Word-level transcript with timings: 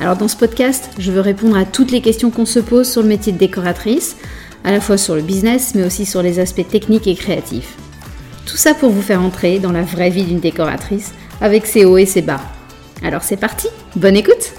Alors 0.00 0.16
dans 0.16 0.28
ce 0.28 0.36
podcast, 0.36 0.88
je 0.98 1.12
veux 1.12 1.20
répondre 1.20 1.58
à 1.58 1.66
toutes 1.66 1.90
les 1.90 2.00
questions 2.00 2.30
qu'on 2.30 2.46
se 2.46 2.58
pose 2.58 2.90
sur 2.90 3.02
le 3.02 3.08
métier 3.08 3.34
de 3.34 3.38
décoratrice, 3.38 4.16
à 4.64 4.72
la 4.72 4.80
fois 4.80 4.96
sur 4.96 5.14
le 5.14 5.20
business, 5.20 5.74
mais 5.74 5.84
aussi 5.84 6.06
sur 6.06 6.22
les 6.22 6.38
aspects 6.38 6.66
techniques 6.66 7.06
et 7.06 7.14
créatifs. 7.14 7.76
Tout 8.46 8.56
ça 8.56 8.72
pour 8.72 8.88
vous 8.88 9.02
faire 9.02 9.20
entrer 9.20 9.58
dans 9.58 9.72
la 9.72 9.82
vraie 9.82 10.08
vie 10.08 10.24
d'une 10.24 10.40
décoratrice, 10.40 11.12
avec 11.42 11.66
ses 11.66 11.84
hauts 11.84 11.98
et 11.98 12.06
ses 12.06 12.22
bas. 12.22 12.40
Alors 13.02 13.22
c'est 13.22 13.36
parti, 13.36 13.68
bonne 13.94 14.16
écoute 14.16 14.54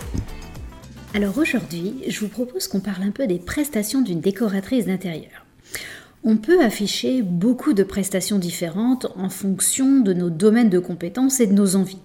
Alors 1.15 1.35
aujourd'hui, 1.39 1.95
je 2.07 2.19
vous 2.19 2.29
propose 2.29 2.67
qu'on 2.67 2.79
parle 2.79 3.01
un 3.01 3.11
peu 3.11 3.25
des 3.25 3.39
prestations 3.39 4.01
d'une 4.01 4.21
décoratrice 4.21 4.85
d'intérieur. 4.85 5.47
On 6.23 6.37
peut 6.37 6.63
afficher 6.63 7.23
beaucoup 7.23 7.73
de 7.73 7.81
prestations 7.81 8.37
différentes 8.37 9.07
en 9.15 9.29
fonction 9.29 10.01
de 10.01 10.13
nos 10.13 10.29
domaines 10.29 10.69
de 10.69 10.77
compétences 10.77 11.39
et 11.39 11.47
de 11.47 11.53
nos 11.53 11.75
envies. 11.75 11.97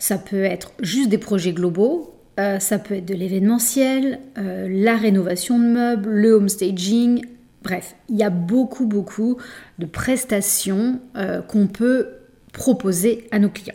Ça 0.00 0.18
peut 0.18 0.42
être 0.42 0.72
juste 0.80 1.08
des 1.08 1.18
projets 1.18 1.52
globaux, 1.52 2.13
euh, 2.40 2.58
ça 2.58 2.78
peut 2.78 2.94
être 2.94 3.06
de 3.06 3.14
l'événementiel, 3.14 4.18
euh, 4.38 4.66
la 4.68 4.96
rénovation 4.96 5.58
de 5.58 5.64
meubles, 5.64 6.10
le 6.10 6.32
home 6.32 6.48
staging. 6.48 7.24
Bref, 7.62 7.94
il 8.08 8.16
y 8.16 8.24
a 8.24 8.30
beaucoup, 8.30 8.86
beaucoup 8.86 9.38
de 9.78 9.86
prestations 9.86 11.00
euh, 11.16 11.42
qu'on 11.42 11.68
peut 11.68 12.08
proposer 12.52 13.28
à 13.30 13.38
nos 13.38 13.48
clients. 13.48 13.74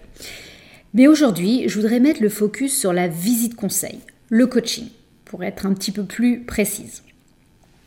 Mais 0.94 1.08
aujourd'hui, 1.08 1.70
je 1.70 1.76
voudrais 1.80 2.00
mettre 2.00 2.22
le 2.22 2.30
focus 2.30 2.78
sur 2.78 2.92
la 2.92 3.08
visite 3.08 3.56
conseil, 3.56 4.00
le 4.30 4.48
coaching, 4.48 4.88
pour 5.24 5.44
être 5.44 5.66
un 5.66 5.74
petit 5.74 5.92
peu 5.92 6.04
plus 6.04 6.42
précise. 6.42 7.04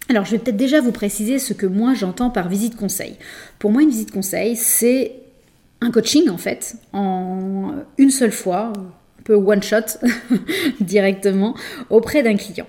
Alors, 0.09 0.25
je 0.25 0.33
vais 0.33 0.39
peut-être 0.39 0.57
déjà 0.57 0.81
vous 0.81 0.93
préciser 0.93 1.39
ce 1.39 1.53
que 1.53 1.67
moi 1.67 1.95
j'entends 1.95 2.31
par 2.31 2.49
visite 2.49 2.77
conseil. 2.77 3.17
Pour 3.59 3.71
moi, 3.73 3.83
une 3.83 3.91
visite 3.91 4.11
conseil, 4.11 4.57
c'est 4.57 5.17
un 5.81 5.91
coaching 5.91 6.31
en 6.31 6.39
fait, 6.39 6.77
en 6.93 7.75
une 7.99 8.11
seule 8.11 8.33
fois, 8.33 8.73
peu 9.25 9.35
one 9.35 9.63
shot 9.63 9.99
directement 10.81 11.55
auprès 11.91 12.23
d'un 12.23 12.37
client. 12.37 12.67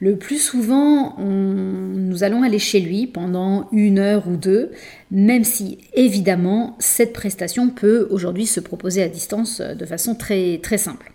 Le 0.00 0.16
plus 0.16 0.38
souvent, 0.38 1.16
nous 1.18 2.24
allons 2.24 2.42
aller 2.42 2.58
chez 2.58 2.80
lui 2.80 3.06
pendant 3.06 3.68
une 3.72 3.98
heure 3.98 4.28
ou 4.28 4.36
deux, 4.36 4.70
même 5.10 5.44
si 5.44 5.78
évidemment 5.94 6.76
cette 6.78 7.12
prestation 7.12 7.70
peut 7.70 8.06
aujourd'hui 8.10 8.46
se 8.46 8.60
proposer 8.60 9.02
à 9.02 9.08
distance 9.08 9.60
de 9.60 9.86
façon 9.86 10.14
très 10.14 10.58
très 10.62 10.78
simple. 10.78 11.12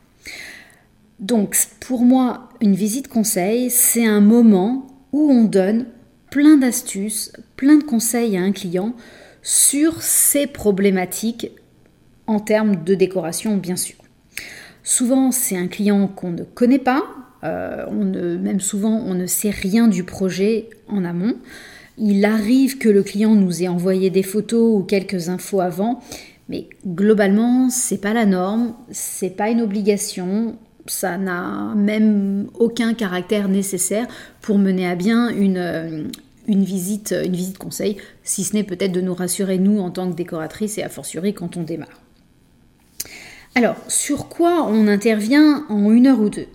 Donc 1.19 1.55
pour 1.79 2.01
moi, 2.01 2.49
une 2.61 2.73
visite 2.73 3.07
conseil, 3.07 3.69
c'est 3.69 4.05
un 4.05 4.21
moment 4.21 4.87
où 5.11 5.31
on 5.31 5.43
donne 5.43 5.85
plein 6.31 6.57
d'astuces, 6.57 7.31
plein 7.57 7.77
de 7.77 7.83
conseils 7.83 8.37
à 8.37 8.41
un 8.41 8.51
client 8.51 8.95
sur 9.43 10.01
ses 10.01 10.47
problématiques 10.47 11.51
en 12.27 12.39
termes 12.39 12.83
de 12.83 12.95
décoration 12.95 13.57
bien 13.57 13.75
sûr. 13.75 14.00
Souvent, 14.83 15.31
c'est 15.31 15.57
un 15.57 15.67
client 15.67 16.07
qu'on 16.07 16.31
ne 16.31 16.43
connaît 16.43 16.79
pas, 16.79 17.03
euh, 17.43 18.37
même 18.37 18.59
souvent, 18.59 19.03
on 19.05 19.13
ne 19.13 19.25
sait 19.25 19.49
rien 19.49 19.87
du 19.87 20.03
projet 20.03 20.69
en 20.87 21.03
amont. 21.05 21.35
Il 21.97 22.25
arrive 22.25 22.77
que 22.77 22.89
le 22.89 23.03
client 23.03 23.35
nous 23.35 23.63
ait 23.63 23.67
envoyé 23.67 24.09
des 24.09 24.23
photos 24.23 24.79
ou 24.79 24.83
quelques 24.83 25.29
infos 25.29 25.61
avant, 25.61 26.01
mais 26.49 26.67
globalement, 26.85 27.69
c'est 27.69 27.99
pas 27.99 28.13
la 28.13 28.25
norme, 28.25 28.73
c'est 28.91 29.35
pas 29.35 29.49
une 29.49 29.61
obligation, 29.61 30.55
ça 30.87 31.17
n'a 31.17 31.73
même 31.75 32.47
aucun 32.57 32.93
caractère 32.93 33.47
nécessaire 33.49 34.07
pour 34.41 34.57
mener 34.57 34.87
à 34.87 34.95
bien 34.95 35.29
une, 35.29 35.57
euh, 35.57 36.03
visite, 36.47 37.13
une 37.23 37.35
visite 37.35 37.57
conseil, 37.57 37.97
si 38.23 38.43
ce 38.43 38.55
n'est 38.55 38.63
peut-être 38.63 38.91
de 38.91 39.01
nous 39.01 39.13
rassurer 39.13 39.59
nous 39.59 39.79
en 39.79 39.91
tant 39.91 40.09
que 40.09 40.15
décoratrice 40.15 40.77
et 40.77 40.83
a 40.83 40.89
fortiori 40.89 41.33
quand 41.33 41.57
on 41.57 41.63
démarre. 41.63 42.01
Alors, 43.53 43.75
sur 43.89 44.29
quoi 44.29 44.65
on 44.69 44.87
intervient 44.87 45.65
en 45.67 45.91
une 45.91 46.07
heure 46.07 46.21
ou 46.21 46.29
deux? 46.29 46.47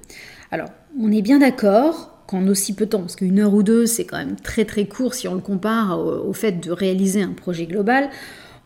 Alors, 0.51 0.69
on 0.99 1.12
est 1.12 1.21
bien 1.21 1.39
d'accord 1.39 2.23
qu'en 2.27 2.47
aussi 2.49 2.75
peu 2.75 2.87
de 2.87 2.91
temps, 2.91 3.01
parce 3.01 3.17
qu'une 3.17 3.39
heure 3.39 3.53
ou 3.53 3.62
deux, 3.62 3.84
c'est 3.84 4.05
quand 4.05 4.17
même 4.17 4.37
très 4.37 4.65
très 4.65 4.87
court 4.87 5.12
si 5.12 5.29
on 5.29 5.34
le 5.34 5.41
compare 5.41 5.99
au, 6.01 6.33
fait 6.33 6.53
de 6.53 6.71
réaliser 6.71 7.21
un 7.21 7.33
projet 7.33 7.67
global, 7.67 8.09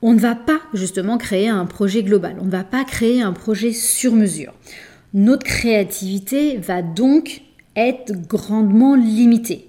on 0.00 0.12
ne 0.12 0.20
va 0.20 0.36
pas 0.36 0.60
justement 0.72 1.18
créer 1.18 1.48
un 1.48 1.66
projet 1.66 2.04
global, 2.04 2.36
on 2.40 2.44
ne 2.44 2.50
va 2.50 2.62
pas 2.64 2.84
créer 2.84 3.20
un 3.20 3.32
projet 3.32 3.72
sur 3.72 4.14
mesure. 4.14 4.54
Notre 5.12 5.44
créativité 5.44 6.56
va 6.56 6.82
donc 6.82 7.42
être 7.74 8.12
grandement 8.28 8.94
limitée. 8.94 9.66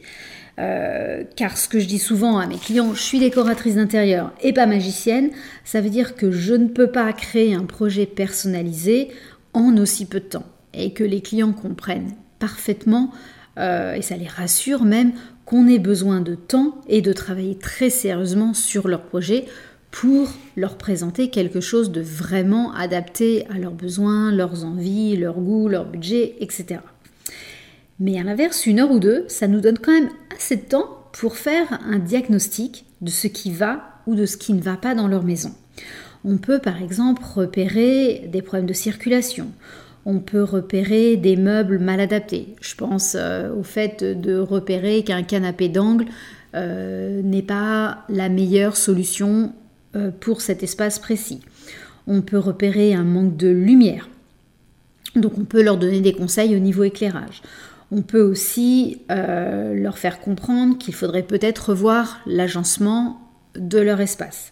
Euh, 0.59 1.23
car 1.35 1.57
ce 1.57 1.67
que 1.67 1.79
je 1.79 1.87
dis 1.87 1.99
souvent 1.99 2.37
à 2.37 2.45
mes 2.45 2.57
clients, 2.57 2.93
je 2.93 3.01
suis 3.01 3.19
décoratrice 3.19 3.75
d'intérieur 3.75 4.33
et 4.41 4.53
pas 4.53 4.65
magicienne, 4.65 5.31
ça 5.63 5.81
veut 5.81 5.89
dire 5.89 6.15
que 6.15 6.31
je 6.31 6.53
ne 6.53 6.67
peux 6.67 6.91
pas 6.91 7.11
créer 7.13 7.55
un 7.55 7.65
projet 7.65 8.05
personnalisé 8.05 9.09
en 9.53 9.77
aussi 9.77 10.05
peu 10.05 10.19
de 10.19 10.25
temps. 10.25 10.45
Et 10.73 10.93
que 10.93 11.03
les 11.03 11.21
clients 11.21 11.53
comprennent 11.53 12.13
parfaitement, 12.39 13.11
euh, 13.57 13.93
et 13.93 14.01
ça 14.01 14.17
les 14.17 14.27
rassure 14.27 14.83
même, 14.83 15.13
qu'on 15.45 15.67
ait 15.67 15.79
besoin 15.79 16.21
de 16.21 16.35
temps 16.35 16.81
et 16.87 17.01
de 17.01 17.11
travailler 17.11 17.57
très 17.57 17.89
sérieusement 17.89 18.53
sur 18.53 18.87
leur 18.87 19.01
projet 19.01 19.45
pour 19.89 20.29
leur 20.55 20.77
présenter 20.77 21.29
quelque 21.29 21.59
chose 21.59 21.91
de 21.91 22.01
vraiment 22.01 22.73
adapté 22.73 23.45
à 23.49 23.57
leurs 23.57 23.73
besoins, 23.73 24.31
leurs 24.31 24.63
envies, 24.63 25.17
leurs 25.17 25.39
goûts, 25.39 25.67
leur 25.67 25.85
budget, 25.85 26.35
etc. 26.39 26.79
Mais 28.01 28.19
à 28.19 28.23
l'inverse, 28.23 28.65
une 28.65 28.79
heure 28.79 28.89
ou 28.89 28.97
deux, 28.97 29.25
ça 29.27 29.47
nous 29.47 29.61
donne 29.61 29.77
quand 29.77 29.93
même 29.93 30.09
assez 30.35 30.55
de 30.55 30.63
temps 30.63 31.05
pour 31.13 31.37
faire 31.37 31.79
un 31.85 31.99
diagnostic 31.99 32.85
de 33.01 33.11
ce 33.11 33.27
qui 33.27 33.51
va 33.51 34.01
ou 34.07 34.15
de 34.15 34.25
ce 34.25 34.37
qui 34.37 34.53
ne 34.53 34.61
va 34.61 34.75
pas 34.75 34.95
dans 34.95 35.07
leur 35.07 35.23
maison. 35.23 35.51
On 36.25 36.37
peut 36.37 36.57
par 36.57 36.81
exemple 36.81 37.21
repérer 37.35 38.27
des 38.27 38.41
problèmes 38.41 38.65
de 38.65 38.73
circulation. 38.73 39.49
On 40.07 40.17
peut 40.17 40.41
repérer 40.41 41.15
des 41.15 41.35
meubles 41.35 41.77
mal 41.77 41.99
adaptés. 41.99 42.55
Je 42.59 42.73
pense 42.73 43.15
euh, 43.15 43.53
au 43.53 43.61
fait 43.61 44.03
de 44.03 44.39
repérer 44.39 45.03
qu'un 45.03 45.21
canapé 45.21 45.69
d'angle 45.69 46.05
euh, 46.55 47.21
n'est 47.21 47.43
pas 47.43 47.99
la 48.09 48.29
meilleure 48.29 48.77
solution 48.77 49.53
euh, 49.95 50.09
pour 50.09 50.41
cet 50.41 50.63
espace 50.63 50.97
précis. 50.97 51.41
On 52.07 52.23
peut 52.23 52.39
repérer 52.39 52.95
un 52.95 53.03
manque 53.03 53.37
de 53.37 53.49
lumière. 53.49 54.09
Donc 55.15 55.37
on 55.37 55.45
peut 55.45 55.61
leur 55.61 55.77
donner 55.77 56.01
des 56.01 56.13
conseils 56.13 56.55
au 56.55 56.59
niveau 56.59 56.83
éclairage. 56.83 57.43
On 57.91 58.01
peut 58.01 58.21
aussi 58.21 59.01
euh, 59.11 59.73
leur 59.73 59.97
faire 59.97 60.19
comprendre 60.21 60.77
qu'il 60.77 60.95
faudrait 60.95 61.23
peut-être 61.23 61.69
revoir 61.69 62.21
l'agencement 62.25 63.29
de 63.55 63.79
leur 63.79 63.99
espace. 63.99 64.51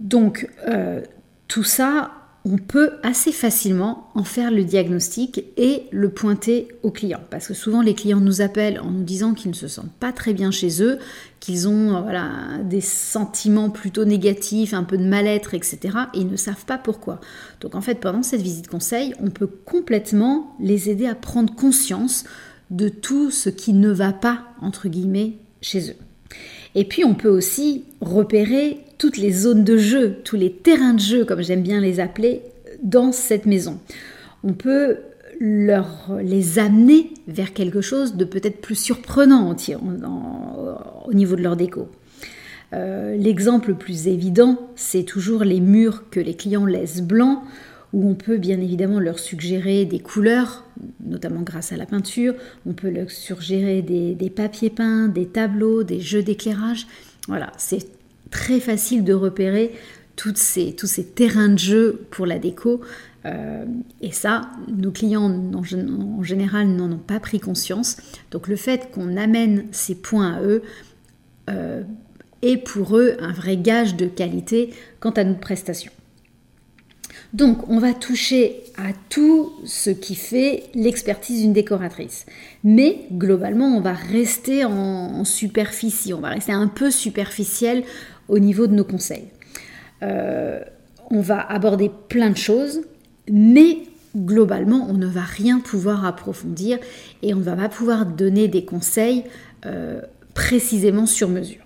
Donc 0.00 0.48
euh, 0.66 1.02
tout 1.46 1.62
ça, 1.62 2.10
on 2.44 2.56
peut 2.56 2.92
assez 3.02 3.32
facilement 3.32 4.10
en 4.14 4.24
faire 4.24 4.50
le 4.50 4.64
diagnostic 4.64 5.44
et 5.58 5.84
le 5.90 6.08
pointer 6.08 6.68
aux 6.82 6.90
clients. 6.90 7.20
Parce 7.28 7.46
que 7.46 7.54
souvent 7.54 7.82
les 7.82 7.94
clients 7.94 8.20
nous 8.20 8.40
appellent 8.40 8.80
en 8.80 8.90
nous 8.90 9.02
disant 9.02 9.34
qu'ils 9.34 9.50
ne 9.50 9.56
se 9.56 9.68
sentent 9.68 9.92
pas 10.00 10.12
très 10.12 10.32
bien 10.32 10.50
chez 10.50 10.82
eux, 10.82 10.98
qu'ils 11.38 11.68
ont 11.68 11.96
euh, 11.96 12.62
des 12.62 12.80
sentiments 12.80 13.68
plutôt 13.68 14.06
négatifs, 14.06 14.72
un 14.72 14.84
peu 14.84 14.96
de 14.96 15.04
mal-être, 15.04 15.52
etc. 15.52 15.78
Et 16.14 16.20
ils 16.20 16.28
ne 16.28 16.36
savent 16.36 16.64
pas 16.64 16.78
pourquoi. 16.78 17.20
Donc 17.60 17.74
en 17.74 17.82
fait, 17.82 17.96
pendant 17.96 18.22
cette 18.22 18.42
visite 18.42 18.68
conseil, 18.68 19.14
on 19.20 19.30
peut 19.30 19.46
complètement 19.46 20.56
les 20.60 20.88
aider 20.88 21.06
à 21.06 21.14
prendre 21.14 21.54
conscience 21.54 22.24
de 22.70 22.88
tout 22.88 23.30
ce 23.30 23.50
qui 23.50 23.74
ne 23.74 23.90
va 23.90 24.12
pas, 24.12 24.44
chez 25.60 25.90
eux. 25.90 26.09
Et 26.74 26.84
puis 26.84 27.04
on 27.04 27.14
peut 27.14 27.28
aussi 27.28 27.84
repérer 28.00 28.78
toutes 28.98 29.16
les 29.16 29.32
zones 29.32 29.64
de 29.64 29.76
jeu, 29.76 30.16
tous 30.24 30.36
les 30.36 30.52
terrains 30.52 30.94
de 30.94 31.00
jeu, 31.00 31.24
comme 31.24 31.42
j'aime 31.42 31.62
bien 31.62 31.80
les 31.80 32.00
appeler, 32.00 32.42
dans 32.82 33.12
cette 33.12 33.46
maison. 33.46 33.78
On 34.44 34.52
peut 34.52 34.98
leur, 35.40 36.10
les 36.22 36.58
amener 36.58 37.12
vers 37.26 37.52
quelque 37.52 37.80
chose 37.80 38.14
de 38.14 38.24
peut-être 38.24 38.60
plus 38.60 38.74
surprenant 38.74 39.56
au 41.06 41.14
niveau 41.14 41.36
de 41.36 41.42
leur 41.42 41.56
déco. 41.56 41.88
Euh, 42.72 43.16
l'exemple 43.16 43.70
le 43.70 43.74
plus 43.74 44.06
évident, 44.06 44.58
c'est 44.76 45.02
toujours 45.02 45.42
les 45.42 45.60
murs 45.60 46.04
que 46.10 46.20
les 46.20 46.34
clients 46.34 46.66
laissent 46.66 47.02
blancs, 47.02 47.40
où 47.92 48.08
on 48.08 48.14
peut 48.14 48.36
bien 48.36 48.60
évidemment 48.60 49.00
leur 49.00 49.18
suggérer 49.18 49.84
des 49.84 49.98
couleurs, 49.98 50.64
notamment 51.04 51.42
grâce 51.42 51.72
à 51.72 51.76
la 51.76 51.86
peinture, 51.86 52.34
on 52.66 52.72
peut 52.72 52.90
leur 52.90 53.10
suggérer 53.10 53.82
des, 53.82 54.30
papiers 54.30 54.70
peints, 54.70 55.08
des 55.08 55.26
tableaux, 55.26 55.82
des 55.82 56.00
jeux 56.00 56.22
d'éclairage. 56.22 56.86
Voilà, 57.26 57.52
c'est 57.58 57.86
très 58.30 58.60
facile 58.60 59.04
de 59.04 59.12
repérer 59.12 59.72
tous 60.16 60.36
ces 60.36 61.04
terrains 61.04 61.48
de 61.48 61.58
jeu 61.58 62.06
pour 62.10 62.26
la 62.26 62.38
déco. 62.38 62.80
Euh, 63.26 63.64
et 64.00 64.12
ça, 64.12 64.50
nos 64.68 64.90
clients 64.90 65.52
en, 65.54 66.22
général 66.22 66.68
n'en 66.68 66.92
ont 66.92 66.98
pas 66.98 67.20
pris 67.20 67.40
conscience. 67.40 67.96
Donc 68.30 68.48
le 68.48 68.56
fait 68.56 68.90
qu'on 68.92 69.16
amène 69.16 69.66
ces 69.72 69.94
points 69.94 70.34
à 70.34 70.42
eux 70.42 70.62
euh, 71.50 71.82
est 72.42 72.56
pour 72.56 72.96
eux 72.96 73.16
un 73.20 73.32
vrai 73.32 73.56
gage 73.56 73.96
de 73.96 74.06
qualité 74.06 74.70
quant 75.00 75.10
à 75.10 75.24
notre 75.24 75.40
prestation. 75.40 75.92
Donc 77.32 77.68
on 77.68 77.78
va 77.78 77.94
toucher 77.94 78.64
à 78.76 78.92
tout 79.08 79.52
ce 79.64 79.90
qui 79.90 80.14
fait 80.14 80.64
l'expertise 80.74 81.42
d'une 81.42 81.52
décoratrice. 81.52 82.26
Mais 82.64 83.06
globalement, 83.12 83.66
on 83.66 83.80
va 83.80 83.92
rester 83.92 84.64
en, 84.64 85.24
superficie, 85.24 86.12
on 86.12 86.20
va 86.20 86.30
rester 86.30 86.52
un 86.52 86.68
peu 86.68 86.90
superficiel 86.90 87.84
au 88.28 88.38
niveau 88.38 88.66
de 88.66 88.74
nos 88.74 88.84
conseils. 88.84 89.28
Euh, 90.02 90.60
on 91.10 91.20
va 91.20 91.40
aborder 91.40 91.90
plein 92.08 92.30
de 92.30 92.36
choses, 92.36 92.82
mais 93.30 93.78
globalement, 94.16 94.86
on 94.88 94.94
ne 94.94 95.06
va 95.06 95.22
rien 95.22 95.60
pouvoir 95.60 96.04
approfondir 96.04 96.78
et 97.22 97.34
on 97.34 97.38
ne 97.38 97.44
va 97.44 97.54
pas 97.54 97.68
pouvoir 97.68 98.06
donner 98.06 98.48
des 98.48 98.64
conseils 98.64 99.24
euh, 99.66 100.00
précisément 100.34 101.06
sur 101.06 101.28
mesure. 101.28 101.62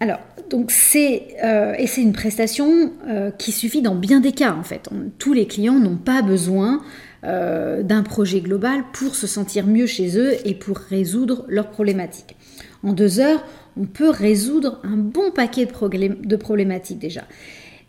Alors, 0.00 0.20
donc 0.50 0.70
c'est 0.70 1.28
euh, 1.42 1.74
et 1.78 1.86
c'est 1.86 2.02
une 2.02 2.12
prestation 2.12 2.92
euh, 3.06 3.30
qui 3.30 3.52
suffit 3.52 3.80
dans 3.80 3.94
bien 3.94 4.20
des 4.20 4.32
cas 4.32 4.52
en 4.52 4.62
fait. 4.62 4.88
tous 5.18 5.32
les 5.32 5.46
clients 5.46 5.78
n'ont 5.78 5.96
pas 5.96 6.22
besoin 6.22 6.82
d'un 7.26 8.02
projet 8.02 8.42
global 8.42 8.84
pour 8.92 9.14
se 9.14 9.26
sentir 9.26 9.66
mieux 9.66 9.86
chez 9.86 10.18
eux 10.18 10.34
et 10.46 10.52
pour 10.52 10.76
résoudre 10.76 11.46
leurs 11.48 11.70
problématiques. 11.70 12.36
En 12.82 12.92
deux 12.92 13.18
heures, 13.18 13.42
on 13.76 13.86
peut 13.86 14.10
résoudre 14.10 14.80
un 14.84 14.96
bon 14.96 15.30
paquet 15.30 15.66
de, 15.66 16.36
problématiques 16.36 16.98
déjà. 16.98 17.24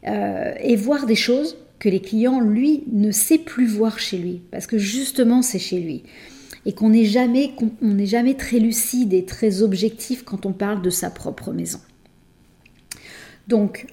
Euh, 0.08 0.54
et 0.62 0.76
voir 0.76 1.06
des 1.06 1.16
choses 1.16 1.58
que 1.80 1.90
les 1.90 2.00
clients, 2.00 2.40
lui, 2.40 2.84
ne 2.92 3.12
sait 3.12 3.38
plus 3.38 3.68
voir 3.68 4.00
chez 4.00 4.18
lui, 4.18 4.42
parce 4.52 4.68
que 4.68 4.78
justement 4.78 5.42
c'est 5.42 5.60
chez 5.60 5.80
lui. 5.80 6.04
Et 6.66 6.74
qu'on 6.74 6.90
n'est 6.90 7.06
jamais 7.06 8.34
très 8.34 8.60
lucide 8.60 9.14
et 9.14 9.26
très 9.26 9.62
objectif 9.62 10.24
quand 10.24 10.46
on 10.46 10.54
parle 10.54 10.82
de 10.82 10.90
sa 10.90 11.10
propre 11.10 11.52
maison. 11.52 11.80
Donc, 13.48 13.88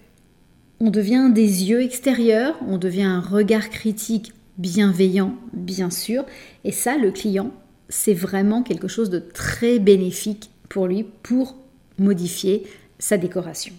on 0.81 0.90
devient 0.90 1.31
des 1.32 1.64
yeux 1.64 1.82
extérieurs, 1.82 2.56
on 2.66 2.78
devient 2.78 3.02
un 3.02 3.20
regard 3.20 3.70
critique 3.70 4.32
bienveillant, 4.58 5.34
bien 5.52 5.90
sûr, 5.90 6.25
et 6.64 6.72
ça, 6.72 6.96
le 6.96 7.10
client, 7.10 7.50
c'est 7.88 8.14
vraiment 8.14 8.62
quelque 8.62 8.88
chose 8.88 9.10
de 9.10 9.19
très 9.19 9.78
bénéfique 9.78 10.50
pour 10.69 10.87
lui 10.87 11.04
pour 11.22 11.56
modifier 11.99 12.64
sa 12.99 13.16
décoration. 13.16 13.75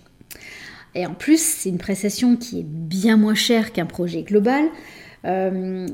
Et 0.96 1.06
en 1.06 1.14
plus, 1.14 1.42
c'est 1.42 1.70
une 1.70 1.78
prestation 1.78 2.36
qui 2.36 2.60
est 2.60 2.66
bien 2.66 3.18
moins 3.18 3.34
chère 3.34 3.74
qu'un 3.74 3.86
projet 3.86 4.22
global. 4.22 4.66
Euh, 5.26 5.88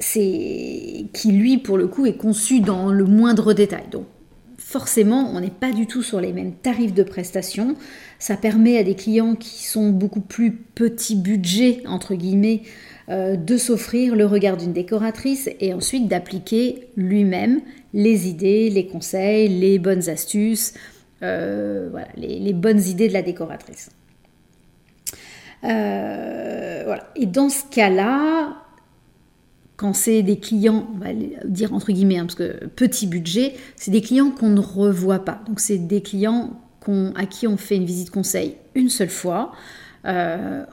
c'est 0.00 1.06
qui 1.12 1.32
lui 1.32 1.58
pour 1.58 1.78
le 1.78 1.86
coup 1.86 2.04
est 2.04 2.16
conçu 2.16 2.60
dans 2.60 2.90
le 2.90 3.04
moindre 3.04 3.52
détail. 3.52 3.84
Forcément, 4.74 5.30
on 5.32 5.38
n'est 5.38 5.50
pas 5.50 5.70
du 5.70 5.86
tout 5.86 6.02
sur 6.02 6.20
les 6.20 6.32
mêmes 6.32 6.52
tarifs 6.52 6.94
de 6.94 7.04
prestation. 7.04 7.76
Ça 8.18 8.36
permet 8.36 8.76
à 8.76 8.82
des 8.82 8.96
clients 8.96 9.36
qui 9.36 9.62
sont 9.62 9.90
beaucoup 9.90 10.20
plus 10.20 10.50
petit 10.50 11.14
budget 11.14 11.82
entre 11.86 12.16
guillemets 12.16 12.62
euh, 13.08 13.36
de 13.36 13.56
s'offrir 13.56 14.16
le 14.16 14.26
regard 14.26 14.56
d'une 14.56 14.72
décoratrice 14.72 15.48
et 15.60 15.72
ensuite 15.72 16.08
d'appliquer 16.08 16.88
lui-même 16.96 17.60
les 17.92 18.28
idées, 18.28 18.68
les 18.68 18.88
conseils, 18.88 19.46
les 19.46 19.78
bonnes 19.78 20.08
astuces, 20.08 20.74
euh, 21.22 21.90
les, 22.16 22.52
bonnes 22.52 22.82
idées 22.82 23.06
de 23.06 23.12
la 23.12 23.22
décoratrice. 23.22 23.90
Euh. 25.62 26.96
Et 27.14 27.26
dans 27.26 27.48
ce 27.48 27.62
cas-là, 27.70 28.63
quand 29.76 29.92
c'est 29.92 30.22
des 30.22 30.38
clients, 30.38 30.88
on 30.94 30.98
va 30.98 31.12
dire 31.44 31.74
entre 31.74 31.92
guillemets, 31.92 32.18
hein, 32.18 32.26
parce 32.26 32.36
que 32.36 32.66
petit 32.66 33.06
budget, 33.06 33.54
c'est 33.76 33.90
des 33.90 34.00
clients 34.00 34.30
qu'on 34.30 34.50
ne 34.50 34.60
revoit 34.60 35.24
pas. 35.24 35.40
Donc 35.46 35.60
c'est 35.60 35.78
des 35.78 36.00
clients 36.00 36.60
à 37.14 37.26
qui 37.26 37.46
on 37.46 37.56
fait 37.56 37.76
une 37.76 37.84
visite 37.84 38.10
conseil 38.10 38.56
une 38.74 38.88
seule 38.88 39.08
fois. 39.08 39.52
Euh, 40.04 40.64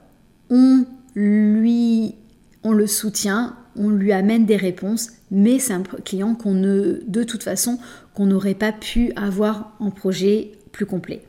on 0.50 0.86
lui, 1.16 2.16
on 2.64 2.74
le 2.74 2.88
soutient, 2.88 3.56
on 3.76 3.90
lui 3.90 4.12
amène 4.12 4.46
des 4.46 4.58
réponses, 4.58 5.12
mais 5.30 5.60
c'est 5.60 5.74
un 5.74 5.84
client 5.84 6.36
qu'on 6.36 6.54
ne, 6.54 7.02
de 7.08 7.24
toute 7.24 7.44
façon, 7.44 7.80
qu'on 8.14 8.26
n'aurait 8.26 8.56
pas 8.56 8.72
pu 8.72 9.12
avoir 9.16 9.76
en 9.80 9.92
projet 9.92 10.52
plus 10.72 10.86
complet. 10.86 11.22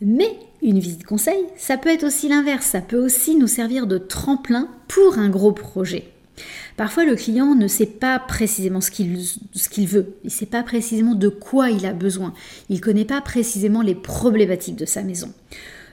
Mais 0.00 0.36
une 0.62 0.78
visite 0.78 1.04
conseil, 1.04 1.38
ça 1.56 1.76
peut 1.76 1.88
être 1.88 2.04
aussi 2.04 2.28
l'inverse, 2.28 2.66
ça 2.66 2.80
peut 2.80 3.02
aussi 3.02 3.36
nous 3.36 3.46
servir 3.46 3.86
de 3.86 3.98
tremplin 3.98 4.68
pour 4.88 5.18
un 5.18 5.28
gros 5.28 5.52
projet. 5.52 6.12
Parfois, 6.76 7.04
le 7.04 7.16
client 7.16 7.54
ne 7.54 7.68
sait 7.68 7.86
pas 7.86 8.18
précisément 8.18 8.80
ce 8.80 8.90
qu'il 8.90 9.08
veut, 9.88 10.14
il 10.22 10.26
ne 10.26 10.30
sait 10.30 10.46
pas 10.46 10.62
précisément 10.62 11.14
de 11.14 11.28
quoi 11.28 11.70
il 11.70 11.86
a 11.86 11.92
besoin, 11.92 12.34
il 12.68 12.76
ne 12.76 12.80
connaît 12.80 13.04
pas 13.04 13.20
précisément 13.20 13.82
les 13.82 13.94
problématiques 13.94 14.76
de 14.76 14.86
sa 14.86 15.02
maison. 15.02 15.32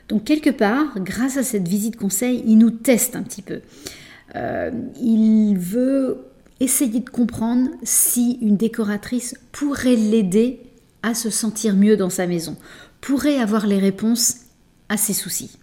Donc, 0.07 0.23
quelque 0.23 0.49
part, 0.49 0.99
grâce 0.99 1.37
à 1.37 1.43
cette 1.43 1.67
visite 1.67 1.95
conseil, 1.95 2.43
il 2.47 2.57
nous 2.57 2.71
teste 2.71 3.15
un 3.15 3.23
petit 3.23 3.41
peu. 3.41 3.61
Euh, 4.35 4.71
il 5.01 5.55
veut 5.57 6.25
essayer 6.59 6.99
de 6.99 7.09
comprendre 7.09 7.69
si 7.83 8.37
une 8.41 8.57
décoratrice 8.57 9.35
pourrait 9.51 9.95
l'aider 9.95 10.61
à 11.03 11.13
se 11.13 11.29
sentir 11.29 11.75
mieux 11.75 11.95
dans 11.95 12.09
sa 12.09 12.27
maison, 12.27 12.57
pourrait 13.01 13.37
avoir 13.37 13.67
les 13.67 13.79
réponses 13.79 14.37
à 14.89 14.97
ses 14.97 15.13
soucis. 15.13 15.57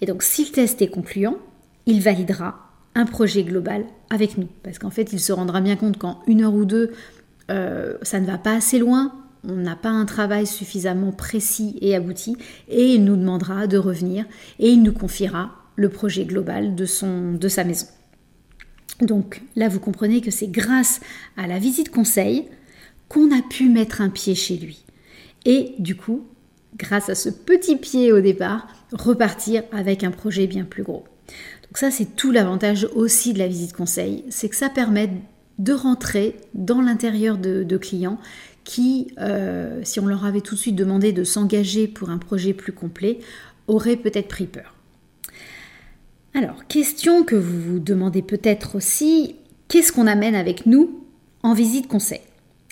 Et 0.00 0.06
donc 0.06 0.22
si 0.22 0.44
le 0.44 0.50
test 0.50 0.82
est 0.82 0.88
concluant, 0.88 1.36
il 1.86 2.02
validera 2.02 2.69
un 2.94 3.06
projet 3.06 3.44
global 3.44 3.84
avec 4.10 4.38
nous. 4.38 4.48
Parce 4.62 4.78
qu'en 4.78 4.90
fait, 4.90 5.12
il 5.12 5.20
se 5.20 5.32
rendra 5.32 5.60
bien 5.60 5.76
compte 5.76 5.98
qu'en 5.98 6.20
une 6.26 6.42
heure 6.42 6.54
ou 6.54 6.64
deux, 6.64 6.92
euh, 7.50 7.94
ça 8.02 8.20
ne 8.20 8.26
va 8.26 8.38
pas 8.38 8.54
assez 8.54 8.78
loin, 8.78 9.12
on 9.48 9.56
n'a 9.56 9.76
pas 9.76 9.90
un 9.90 10.04
travail 10.04 10.46
suffisamment 10.46 11.12
précis 11.12 11.78
et 11.80 11.94
abouti, 11.94 12.36
et 12.68 12.94
il 12.94 13.04
nous 13.04 13.16
demandera 13.16 13.66
de 13.66 13.78
revenir 13.78 14.24
et 14.58 14.68
il 14.68 14.82
nous 14.82 14.92
confiera 14.92 15.52
le 15.76 15.88
projet 15.88 16.24
global 16.24 16.74
de, 16.74 16.84
son, 16.84 17.32
de 17.32 17.48
sa 17.48 17.64
maison. 17.64 17.86
Donc 19.00 19.42
là, 19.56 19.68
vous 19.68 19.80
comprenez 19.80 20.20
que 20.20 20.30
c'est 20.30 20.48
grâce 20.48 21.00
à 21.36 21.46
la 21.46 21.58
visite 21.58 21.90
conseil 21.90 22.46
qu'on 23.08 23.34
a 23.36 23.42
pu 23.42 23.68
mettre 23.68 24.02
un 24.02 24.10
pied 24.10 24.34
chez 24.34 24.56
lui. 24.56 24.84
Et 25.46 25.74
du 25.78 25.96
coup, 25.96 26.26
grâce 26.76 27.08
à 27.08 27.14
ce 27.14 27.30
petit 27.30 27.76
pied 27.76 28.12
au 28.12 28.20
départ, 28.20 28.68
repartir 28.92 29.62
avec 29.72 30.04
un 30.04 30.10
projet 30.10 30.46
bien 30.46 30.64
plus 30.64 30.82
gros. 30.82 31.04
Donc 31.70 31.78
ça, 31.78 31.92
c'est 31.92 32.16
tout 32.16 32.32
l'avantage 32.32 32.88
aussi 32.96 33.32
de 33.32 33.38
la 33.38 33.46
visite 33.46 33.72
conseil, 33.72 34.24
c'est 34.28 34.48
que 34.48 34.56
ça 34.56 34.68
permet 34.68 35.08
de 35.60 35.72
rentrer 35.72 36.34
dans 36.52 36.80
l'intérieur 36.80 37.38
de, 37.38 37.76
clients 37.76 38.18
qui, 38.64 39.14
euh, 39.18 39.80
si 39.84 40.00
on 40.00 40.06
leur 40.06 40.24
avait 40.24 40.40
tout 40.40 40.56
de 40.56 40.60
suite 40.60 40.74
demandé 40.74 41.12
de 41.12 41.22
s'engager 41.22 41.86
pour 41.86 42.10
un 42.10 42.18
projet 42.18 42.54
plus 42.54 42.72
complet, 42.72 43.20
auraient 43.68 43.96
peut-être 43.96 44.26
pris 44.26 44.46
peur. 44.46 44.74
Alors, 46.34 46.66
question 46.66 47.22
que 47.22 47.36
vous 47.36 47.60
vous 47.60 47.78
demandez 47.78 48.22
peut-être 48.22 48.74
aussi, 48.74 49.36
qu'est-ce 49.68 49.92
qu'on 49.92 50.08
amène 50.08 50.34
avec 50.34 50.66
nous 50.66 51.04
en 51.44 51.54
visite 51.54 51.86
conseil? 51.86 52.20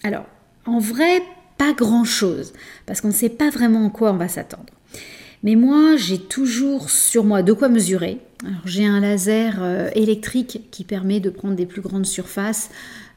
Alors, 0.02 0.26
en 0.66 0.80
vrai, 0.80 1.22
pas 1.56 1.72
grand-chose, 1.72 2.52
parce 2.84 3.00
qu'on 3.00 3.08
ne 3.08 3.12
sait 3.12 3.28
pas 3.28 3.50
vraiment 3.50 3.84
en 3.84 3.90
quoi 3.90 4.12
on 4.12 4.16
va 4.16 4.28
s'attendre. 4.28 4.72
Mais 5.42 5.54
moi, 5.54 5.96
j'ai 5.96 6.18
toujours 6.18 6.90
sur 6.90 7.24
moi 7.24 7.42
de 7.42 7.52
quoi 7.52 7.68
mesurer. 7.68 8.18
J'ai 8.64 8.86
un 8.86 9.00
laser 9.00 9.58
euh, 9.60 9.90
électrique 9.94 10.68
qui 10.70 10.84
permet 10.84 11.18
de 11.18 11.30
prendre 11.30 11.54
des 11.54 11.66
plus 11.66 11.80
grandes 11.80 12.06
surfaces 12.06 12.70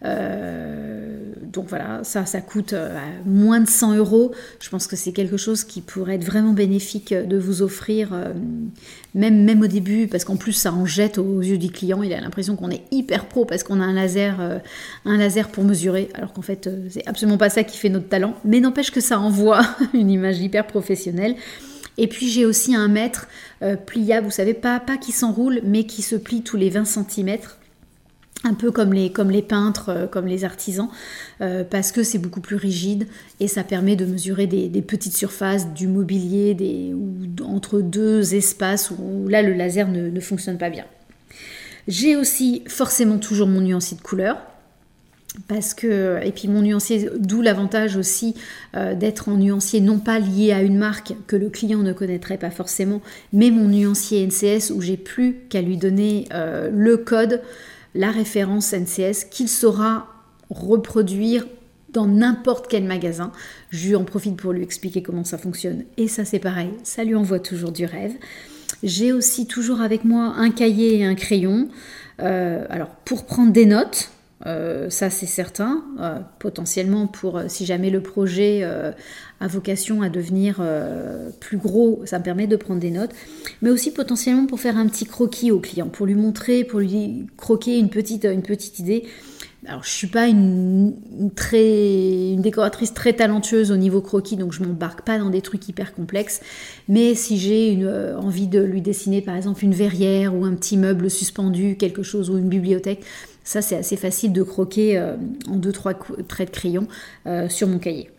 euh, 0.04 1.20
donc 1.54 1.68
voilà, 1.68 2.04
ça, 2.04 2.26
ça 2.26 2.42
coûte 2.42 2.74
euh, 2.74 2.98
moins 3.24 3.60
de 3.60 3.70
100 3.70 3.98
euros. 3.98 4.32
Je 4.60 4.68
pense 4.68 4.88
que 4.88 4.96
c'est 4.96 5.12
quelque 5.12 5.38
chose 5.38 5.64
qui 5.64 5.82
pourrait 5.82 6.16
être 6.16 6.24
vraiment 6.24 6.54
bénéfique 6.54 7.14
de 7.14 7.38
vous 7.38 7.62
offrir, 7.62 8.10
même, 9.14 9.44
même 9.44 9.62
au 9.62 9.68
début, 9.68 10.08
parce 10.08 10.26
qu'en 10.26 10.38
plus 10.38 10.54
ça 10.54 10.74
en 10.74 10.88
jette 10.88 11.20
aux 11.20 11.42
yeux 11.42 11.60
du 11.60 11.70
client. 11.70 12.02
Il 12.02 12.14
a 12.14 12.20
l'impression 12.20 12.56
qu'on 12.56 12.72
est 12.72 12.82
hyper 12.90 13.28
pro 13.28 13.46
parce 13.46 13.62
qu'on 13.62 13.80
a 13.80 13.84
un 13.84 13.94
laser, 13.94 14.40
un 15.06 15.18
laser 15.18 15.50
pour 15.50 15.64
mesurer, 15.64 16.10
alors 16.16 16.34
qu'en 16.34 16.42
fait 16.42 16.68
c'est 16.90 17.08
absolument 17.08 17.38
pas 17.38 17.52
ça 17.52 17.64
qui 17.64 17.78
fait 17.78 17.90
notre 17.90 18.10
talent. 18.10 18.34
Mais 18.44 18.60
n'empêche 18.60 18.90
que 18.90 19.02
ça 19.02 19.20
envoie 19.20 19.62
une 19.94 20.10
image 20.10 20.40
hyper 20.40 20.66
professionnelle. 20.66 21.36
Et 21.98 22.08
puis 22.08 22.30
j'ai 22.30 22.46
aussi 22.46 22.76
un 22.76 22.88
mètre 22.88 23.28
pliable, 23.86 24.26
vous 24.26 24.32
savez, 24.32 24.54
pas, 24.54 24.80
qui 25.00 25.12
s'enroule, 25.12 25.62
mais 25.64 25.84
qui 25.84 26.02
se 26.02 26.16
plie 26.16 26.42
tous 26.42 26.58
les 26.58 26.70
20 26.70 26.86
cm 26.86 27.38
un 28.44 28.54
peu 28.54 28.72
comme 28.72 28.94
les, 28.94 29.12
comme 29.12 29.30
les 29.30 29.42
peintres, 29.42 29.90
euh, 29.90 30.08
comme 30.08 30.28
les 30.28 30.44
artisans, 30.44 30.90
euh, 31.42 31.64
parce 31.64 31.92
que 31.92 32.04
c'est 32.04 32.18
beaucoup 32.18 32.42
plus 32.42 32.56
rigide 32.56 33.08
et 33.40 33.48
ça 33.48 33.64
permet 33.64 33.96
de 33.96 34.06
mesurer 34.06 34.48
des, 34.48 34.70
petites 34.82 35.16
surfaces, 35.16 35.74
du 35.74 35.88
mobilier, 35.88 36.54
des, 36.54 36.94
ou 36.94 37.14
entre 37.46 37.82
deux 37.82 38.34
espaces 38.34 38.92
où 38.92 39.28
là 39.28 39.42
le 39.42 39.54
laser 39.54 39.88
ne, 39.88 40.20
fonctionne 40.20 40.58
pas 40.58 40.70
bien. 40.70 40.86
J'ai 41.88 42.16
aussi 42.16 42.64
forcément 42.68 43.18
toujours 43.18 43.48
mon 43.48 43.62
nuancier 43.62 43.98
de 43.98 44.02
couleur. 44.02 44.38
Parce 45.48 45.74
que 45.74 46.20
et 46.24 46.32
puis 46.32 46.50
mon 46.50 46.62
nuancier 46.62 47.10
d'où 47.18 47.42
l'avantage 47.42 47.96
aussi 47.96 48.36
euh, 48.76 48.96
d'être 48.96 49.30
en 49.30 49.38
nuancier 49.38 49.80
non 49.80 49.98
pas 50.00 50.20
lié 50.20 50.52
à 50.52 50.62
une 50.62 50.78
marque 50.78 51.14
que 51.28 51.38
le 51.38 51.50
client 51.50 51.80
ne 51.80 51.94
connaîtrait 51.94 52.38
pas 52.38 52.52
forcément 52.52 53.02
mais 53.32 53.50
mon 53.50 53.70
nuancier 53.70 54.28
NCS 54.28 54.72
où 54.72 54.82
j'ai 54.82 54.98
plus 54.98 55.38
qu'à 55.50 55.62
lui 55.62 55.78
donner 55.78 56.28
euh, 56.34 56.70
le 56.74 56.98
code 56.98 57.42
la 57.96 58.12
référence 58.12 58.74
NCS 58.74 59.26
qu'il 59.30 59.48
saura 59.48 60.08
reproduire 60.50 61.46
dans 61.92 62.08
n'importe 62.08 62.68
quel 62.70 62.84
magasin. 62.84 63.32
Je 63.70 63.90
lui 63.90 63.96
en 63.96 64.06
profite 64.06 64.38
pour 64.38 64.54
lui 64.54 64.64
expliquer 64.64 65.02
comment 65.02 65.26
ça 65.26 65.38
fonctionne. 65.38 65.84
Et 65.98 66.08
ça 66.08 66.26
c'est 66.26 66.40
pareil, 66.40 66.70
ça 66.84 67.04
lui 67.04 67.16
envoie 67.16 67.40
toujours 67.40 67.72
du 67.72 67.86
rêve. 67.86 68.14
J'ai 68.84 69.12
aussi 69.12 69.46
toujours 69.46 69.82
avec 69.82 70.06
moi 70.06 70.34
un 70.38 70.52
cahier 70.52 70.98
et 71.00 71.06
un 71.06 71.16
crayon. 71.16 71.70
Euh, 72.22 72.66
alors 72.70 72.90
pour 73.06 73.26
prendre 73.26 73.52
des 73.52 73.66
notes, 73.66 74.12
euh, 74.46 74.90
ça 74.90 75.10
c'est 75.10 75.26
certain, 75.26 75.84
euh, 76.00 76.20
potentiellement 76.40 77.08
pour 77.08 77.42
si 77.48 77.66
jamais 77.66 77.90
le 77.90 78.02
projet 78.02 78.64
a 78.64 79.48
vocation 79.48 80.02
à 80.02 80.10
devenir 80.10 80.62
plus 81.40 81.58
gros, 81.58 82.02
ça 82.06 82.20
me 82.20 82.24
permet 82.24 82.48
de 82.48 82.56
prendre 82.56 82.80
des 82.80 82.92
notes, 82.92 83.12
mais 83.62 83.70
aussi 83.70 83.92
potentiellement 83.92 84.46
pour 84.46 84.60
faire 84.60 84.78
un 84.78 84.88
petit 84.88 85.06
croquis 85.06 85.52
au 85.52 85.60
client, 85.60 85.88
pour 85.88 86.06
lui 86.06 86.16
montrer, 86.16 86.64
pour 86.64 86.80
lui 86.80 87.28
croquer 87.38 87.78
une 87.78 87.90
petite, 87.90 88.26
une 88.26 88.44
petite 88.44 88.80
idée. 88.80 89.06
Alors, 89.68 89.84
je 89.84 89.92
suis 89.92 90.08
pas 90.08 90.28
une, 90.28 90.96
décoratrice 92.42 92.96
très 92.96 93.14
talentueuse 93.14 93.72
au 93.72 93.78
niveau 93.78 94.02
croquis, 94.02 94.36
donc 94.36 94.54
je 94.54 94.64
m'embarque 94.64 95.04
pas 95.04 95.20
dans 95.20 95.30
des 95.30 95.42
trucs 95.42 95.70
hyper 95.70 95.94
complexes. 95.94 96.42
Mais 96.88 97.14
si 97.14 97.38
j'ai 97.38 97.78
euh, 97.84 98.18
envie 98.18 98.48
de 98.48 98.60
lui 98.60 98.82
dessiner, 98.82 99.22
par 99.22 99.36
exemple, 99.36 99.64
une 99.64 99.76
verrière 99.76 100.36
ou 100.36 100.46
un 100.46 100.56
petit 100.56 100.78
meuble 100.78 101.12
suspendu, 101.12 101.76
quelque 101.78 102.02
chose, 102.02 102.32
ou 102.32 102.40
une 102.40 102.50
bibliothèque, 102.50 103.04
ça, 103.44 103.62
c'est 103.62 103.76
assez 103.76 103.98
facile 103.98 104.34
de 104.34 104.44
croquer 104.44 104.98
euh, 104.98 105.16
en 105.50 105.56
deux, 105.56 105.72
trois 105.72 105.94
traits 106.28 106.50
de 106.50 106.54
crayon 106.54 106.88
euh, 107.26 107.50
sur 107.50 107.68
mon 107.68 107.80
cahier. 107.80 108.10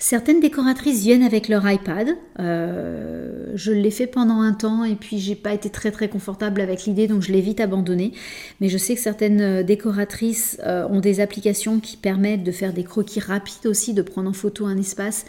Certaines 0.00 0.40
décoratrices 0.40 1.00
viennent 1.00 1.24
avec 1.24 1.48
leur 1.48 1.68
iPad. 1.68 2.08
Euh, 2.38 3.52
je 3.54 3.72
l'ai 3.72 3.90
fait 3.90 4.06
pendant 4.06 4.40
un 4.40 4.52
temps 4.52 4.84
et 4.84 4.94
puis 4.94 5.18
j'ai 5.18 5.34
pas 5.34 5.52
été 5.52 5.70
très 5.70 5.90
très 5.90 6.08
confortable 6.08 6.60
avec 6.60 6.84
l'idée 6.84 7.08
donc 7.08 7.22
je 7.22 7.32
l'ai 7.32 7.40
vite 7.40 7.60
abandonné. 7.60 8.12
Mais 8.60 8.68
je 8.68 8.78
sais 8.78 8.94
que 8.94 9.00
certaines 9.00 9.62
décoratrices 9.64 10.60
ont 10.64 11.00
des 11.00 11.20
applications 11.20 11.80
qui 11.80 11.96
permettent 11.96 12.44
de 12.44 12.52
faire 12.52 12.72
des 12.72 12.84
croquis 12.84 13.18
rapides 13.18 13.66
aussi, 13.66 13.92
de 13.92 14.02
prendre 14.02 14.30
en 14.30 14.32
photo 14.32 14.66
un 14.66 14.78
espace 14.78 15.24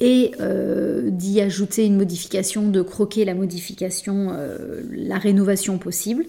et 0.00 0.32
d'y 1.10 1.40
ajouter 1.40 1.86
une 1.86 1.96
modification, 1.96 2.68
de 2.68 2.82
croquer 2.82 3.24
la 3.24 3.34
modification, 3.34 4.36
la 4.90 5.18
rénovation 5.18 5.78
possible. 5.78 6.24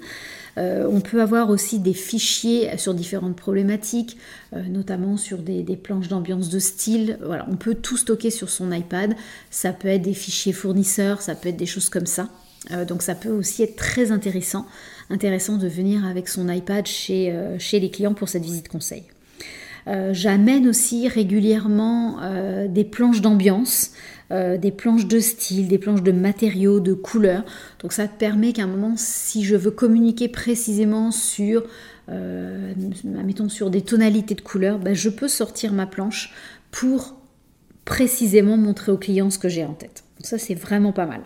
Euh, 0.59 0.87
on 0.91 0.99
peut 0.99 1.21
avoir 1.21 1.49
aussi 1.49 1.79
des 1.79 1.93
fichiers 1.93 2.77
sur 2.77 2.93
différentes 2.93 3.35
problématiques, 3.35 4.17
euh, 4.53 4.61
notamment 4.63 5.15
sur 5.15 5.37
des, 5.37 5.63
planches 5.81 6.09
d'ambiance 6.09 6.49
de 6.49 6.59
style. 6.59 7.17
On 7.49 7.55
peut 7.55 7.75
tout 7.75 7.97
stocker 7.97 8.29
sur 8.29 8.49
son 8.49 8.71
iPad. 8.71 9.15
Ça 9.51 9.71
peut 9.71 9.87
être 9.87 10.01
des 10.01 10.13
fichiers 10.13 10.53
fournisseurs, 10.53 11.21
ça 11.21 11.35
peut 11.35 11.49
être 11.49 11.57
des 11.57 11.65
choses 11.65 11.89
comme 11.89 12.05
ça. 12.05 12.29
Euh, 12.71 12.83
donc 12.83 13.01
ça 13.01 13.15
peut 13.15 13.29
aussi 13.29 13.63
être 13.63 13.77
très 13.77 14.11
intéressant, 14.11 14.65
intéressant 15.09 15.57
de 15.57 15.67
venir 15.67 16.05
avec 16.05 16.27
son 16.27 16.49
iPad 16.49 16.85
chez, 16.85 17.33
chez 17.57 17.79
les 17.79 17.89
clients 17.89 18.13
pour 18.13 18.27
cette 18.27 18.43
visite 18.43 18.67
conseil. 18.67 19.03
J'amène 20.11 20.67
aussi 20.67 21.07
régulièrement 21.07 22.19
des 22.67 22.83
planches 22.83 23.21
d'ambiance. 23.21 23.91
Euh, 24.31 24.57
des 24.57 24.71
planches 24.71 25.07
de 25.07 25.19
style, 25.19 25.67
des 25.67 25.79
planches 25.79 26.03
de 26.03 26.11
matériaux, 26.11 26.79
de 26.79 26.93
couleurs. 26.93 27.43
Donc 27.81 27.93
ça 27.93 28.07
permet 28.07 28.53
qu'à 28.53 28.63
un 28.63 28.67
moment, 28.67 28.93
si 28.95 29.43
je 29.43 29.55
veux 29.55 29.71
communiquer 29.71 30.27
précisément 30.27 31.09
sur, 31.09 31.63
euh, 32.09 32.73
mettons 33.03 33.49
sur 33.49 33.71
des 33.71 33.81
tonalités 33.81 34.35
de 34.35 34.41
couleurs, 34.41 34.77
ben, 34.77 34.93
je 34.93 35.09
peux 35.09 35.27
sortir 35.27 35.73
ma 35.73 35.87
planche 35.87 36.31
pour 36.69 37.15
précisément 37.85 38.55
montrer 38.55 38.91
au 38.91 38.97
client 38.97 39.31
ce 39.31 39.39
que 39.39 39.49
j'ai 39.49 39.65
en 39.65 39.73
tête. 39.73 40.03
Donc 40.17 40.27
ça 40.27 40.37
c'est 40.37 40.53
vraiment 40.53 40.93
pas 40.93 41.07
mal. 41.07 41.21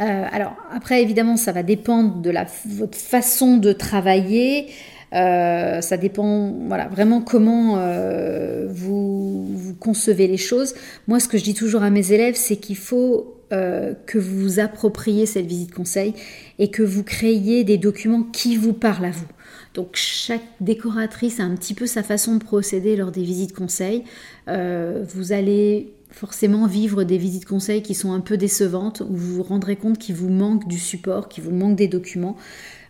Euh, 0.00 0.24
alors 0.32 0.56
après 0.72 1.02
évidemment 1.02 1.36
ça 1.36 1.52
va 1.52 1.62
dépendre 1.62 2.22
de 2.22 2.30
la, 2.30 2.46
votre 2.66 2.96
façon 2.96 3.58
de 3.58 3.72
travailler. 3.72 4.68
Euh, 5.12 5.80
ça 5.80 5.96
dépend, 5.96 6.52
voilà, 6.68 6.86
vraiment 6.86 7.20
comment 7.20 7.78
euh, 7.78 8.68
vous, 8.70 9.74
concevez 9.80 10.28
les 10.28 10.36
choses. 10.36 10.74
Moi, 11.08 11.18
ce 11.18 11.26
que 11.26 11.36
je 11.36 11.42
dis 11.42 11.54
toujours 11.54 11.82
à 11.82 11.90
mes 11.90 12.12
élèves, 12.12 12.36
c'est 12.36 12.56
qu'il 12.56 12.76
faut 12.76 13.36
que 13.50 14.16
vous 14.16 14.38
vous 14.38 14.60
appropriez 14.60 15.26
cette 15.26 15.46
visite 15.46 15.74
conseil 15.74 16.14
et 16.60 16.70
que 16.70 16.84
vous 16.84 17.02
créiez 17.02 17.64
des 17.64 17.78
documents 17.78 18.22
qui 18.22 18.56
vous 18.56 18.72
parlent 18.72 19.06
à 19.06 19.10
vous. 19.10 19.26
Donc 19.74 19.88
chaque 19.94 20.44
décoratrice 20.60 21.40
a 21.40 21.42
un 21.42 21.56
petit 21.56 21.74
peu 21.74 21.88
sa 21.88 22.04
façon 22.04 22.36
de 22.36 22.44
procéder 22.44 22.94
lors 22.94 23.10
des 23.10 23.24
visites 23.24 23.52
conseils. 23.52 24.04
vous 24.46 25.32
allez 25.32 25.92
forcément 26.10 26.66
vivre 26.66 27.04
des 27.04 27.18
visites 27.18 27.44
conseils 27.44 27.82
qui 27.82 27.94
sont 27.94 28.12
un 28.12 28.20
peu 28.20 28.36
décevantes, 28.36 29.00
où 29.00 29.14
vous 29.14 29.36
vous 29.36 29.42
rendrez 29.42 29.76
compte 29.76 29.98
qu'il 29.98 30.14
vous 30.14 30.28
manque 30.28 30.66
du 30.68 30.78
support, 30.78 31.28
qu'il 31.28 31.44
vous 31.44 31.54
manque 31.54 31.76
des 31.76 31.88
documents. 31.88 32.36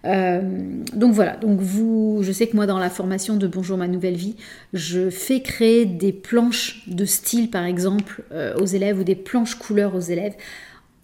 Euh, 0.06 0.40
donc 0.94 1.12
voilà, 1.12 1.36
donc 1.36 1.60
vous, 1.60 2.20
je 2.22 2.32
sais 2.32 2.46
que 2.46 2.56
moi 2.56 2.66
dans 2.66 2.78
la 2.78 2.88
formation 2.88 3.36
de 3.36 3.46
Bonjour 3.46 3.76
ma 3.76 3.86
nouvelle 3.86 4.16
vie, 4.16 4.36
je 4.72 5.10
fais 5.10 5.42
créer 5.42 5.84
des 5.84 6.12
planches 6.12 6.84
de 6.88 7.04
style 7.04 7.50
par 7.50 7.64
exemple 7.64 8.22
euh, 8.32 8.56
aux 8.56 8.64
élèves 8.64 8.98
ou 8.98 9.04
des 9.04 9.14
planches 9.14 9.56
couleurs 9.56 9.94
aux 9.94 10.00
élèves 10.00 10.34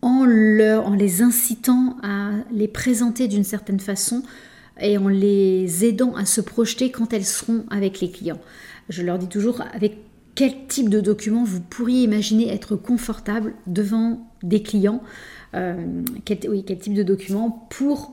en, 0.01 0.25
les 0.25 1.23
incitant 1.23 1.97
à 2.03 2.31
les 2.53 2.69
présenter 2.69 3.29
d'une 3.29 3.45
certaine 3.45 3.81
façon 3.81 4.23
et 4.81 4.99
en 4.99 5.09
les 5.09 5.85
aidant 5.85 6.15
à 6.15 6.25
se 6.25 6.41
projeter 6.41 6.91
quand 6.91 7.13
elles 7.13 7.25
seront 7.25 7.65
avec 7.71 8.01
les 8.01 8.11
clients. 8.11 8.41
Je 8.89 9.03
leur 9.03 9.19
dis 9.19 9.29
toujours 9.29 9.63
avec 9.75 9.99
quel 10.37 10.67
type 10.69 10.91
de 10.91 11.01
document 11.01 11.43
vous 11.43 11.61
pourriez 11.61 12.03
imaginer 12.03 12.53
être 12.53 12.77
confortable 12.77 13.55
devant 13.67 14.21
des 14.43 14.63
clients, 14.63 15.03
euh, 15.55 15.75
oui, 16.49 16.63
quel 16.65 16.79
type 16.79 16.95
de 16.95 17.03
document 17.03 17.67
pour 17.71 18.13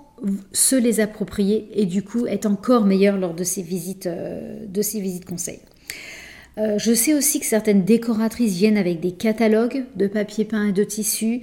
se 0.54 0.78
les 0.78 1.02
approprier 1.02 1.68
et 1.74 1.86
du 1.86 2.02
coup 2.02 2.26
être 2.26 2.46
encore 2.46 2.86
meilleur 2.86 3.18
lors 3.18 3.34
de 3.34 3.44
ces 3.44 3.62
visites, 3.62 4.08
euh, 4.08 4.66
de 4.66 4.82
ces 4.82 5.02
visites 5.02 5.26
conseils. 5.26 5.60
Euh, 6.58 6.78
je 6.78 6.94
sais 6.94 7.14
aussi 7.14 7.42
que 7.42 7.46
certaines 7.46 7.84
décoratrices 7.84 8.54
viennent 8.54 8.78
avec 8.78 9.02
des 9.02 9.12
catalogues 9.12 9.84
de 9.98 10.08
papier 10.08 10.46
peint 10.46 10.68
et 10.68 10.72
de 10.72 10.84
tissu. 10.84 11.42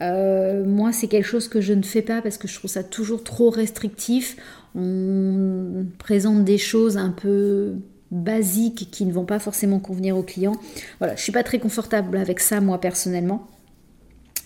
Moi, 0.00 0.90
c'est 0.90 1.06
quelque 1.06 1.26
chose 1.26 1.46
que 1.46 1.60
je 1.60 1.72
ne 1.72 1.82
fais 1.82 2.02
pas 2.02 2.22
parce 2.22 2.36
que 2.36 2.48
je 2.48 2.58
trouve 2.58 2.68
ça 2.68 2.82
toujours 2.82 3.22
trop 3.22 3.50
restrictif. 3.50 4.36
On 4.74 5.86
présente 5.98 6.44
des 6.44 6.58
choses 6.58 6.96
un 6.96 7.10
peu 7.10 7.74
basiques 8.12 8.90
qui 8.90 9.04
ne 9.04 9.12
vont 9.12 9.24
pas 9.24 9.38
forcément 9.38 9.80
convenir 9.80 10.16
aux 10.16 10.22
clients. 10.22 10.56
Voilà, 10.98 11.16
je 11.16 11.22
suis 11.22 11.32
pas 11.32 11.42
très 11.42 11.58
confortable 11.58 12.16
avec 12.16 12.38
ça 12.38 12.60
moi 12.60 12.80
personnellement. 12.80 13.48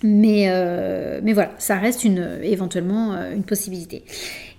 Mais, 0.03 0.47
euh, 0.49 1.21
mais 1.23 1.33
voilà, 1.33 1.53
ça 1.59 1.77
reste 1.77 2.07
éventuellement 2.43 3.15
euh, 3.15 3.35
une 3.35 3.45
possibilité. 3.45 4.05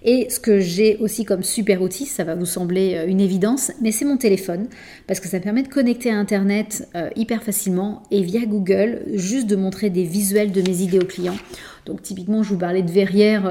Et 0.03 0.29
ce 0.29 0.39
que 0.39 0.59
j'ai 0.59 0.97
aussi 0.97 1.25
comme 1.25 1.43
super 1.43 1.81
outil, 1.81 2.05
ça 2.05 2.23
va 2.23 2.33
vous 2.35 2.45
sembler 2.45 2.95
euh, 2.95 3.07
une 3.07 3.19
évidence, 3.19 3.71
mais 3.81 3.91
c'est 3.91 4.05
mon 4.05 4.17
téléphone, 4.17 4.67
parce 5.05 5.19
que 5.19 5.27
ça 5.27 5.39
permet 5.39 5.63
de 5.63 5.67
connecter 5.67 6.09
à 6.09 6.17
Internet 6.17 6.87
hyper 7.15 7.43
facilement 7.43 8.03
et 8.11 8.21
via 8.21 8.45
Google, 8.45 9.01
juste 9.13 9.47
de 9.47 9.55
montrer 9.55 9.89
des 9.89 10.03
visuels 10.03 10.51
de 10.51 10.61
mes 10.61 10.81
idées 10.81 10.99
aux 10.99 11.05
clients. 11.05 11.37
Donc 11.85 12.01
typiquement, 12.01 12.43
je 12.43 12.49
vous 12.49 12.57
parlais 12.57 12.83
de 12.83 12.91
verrières 12.91 13.49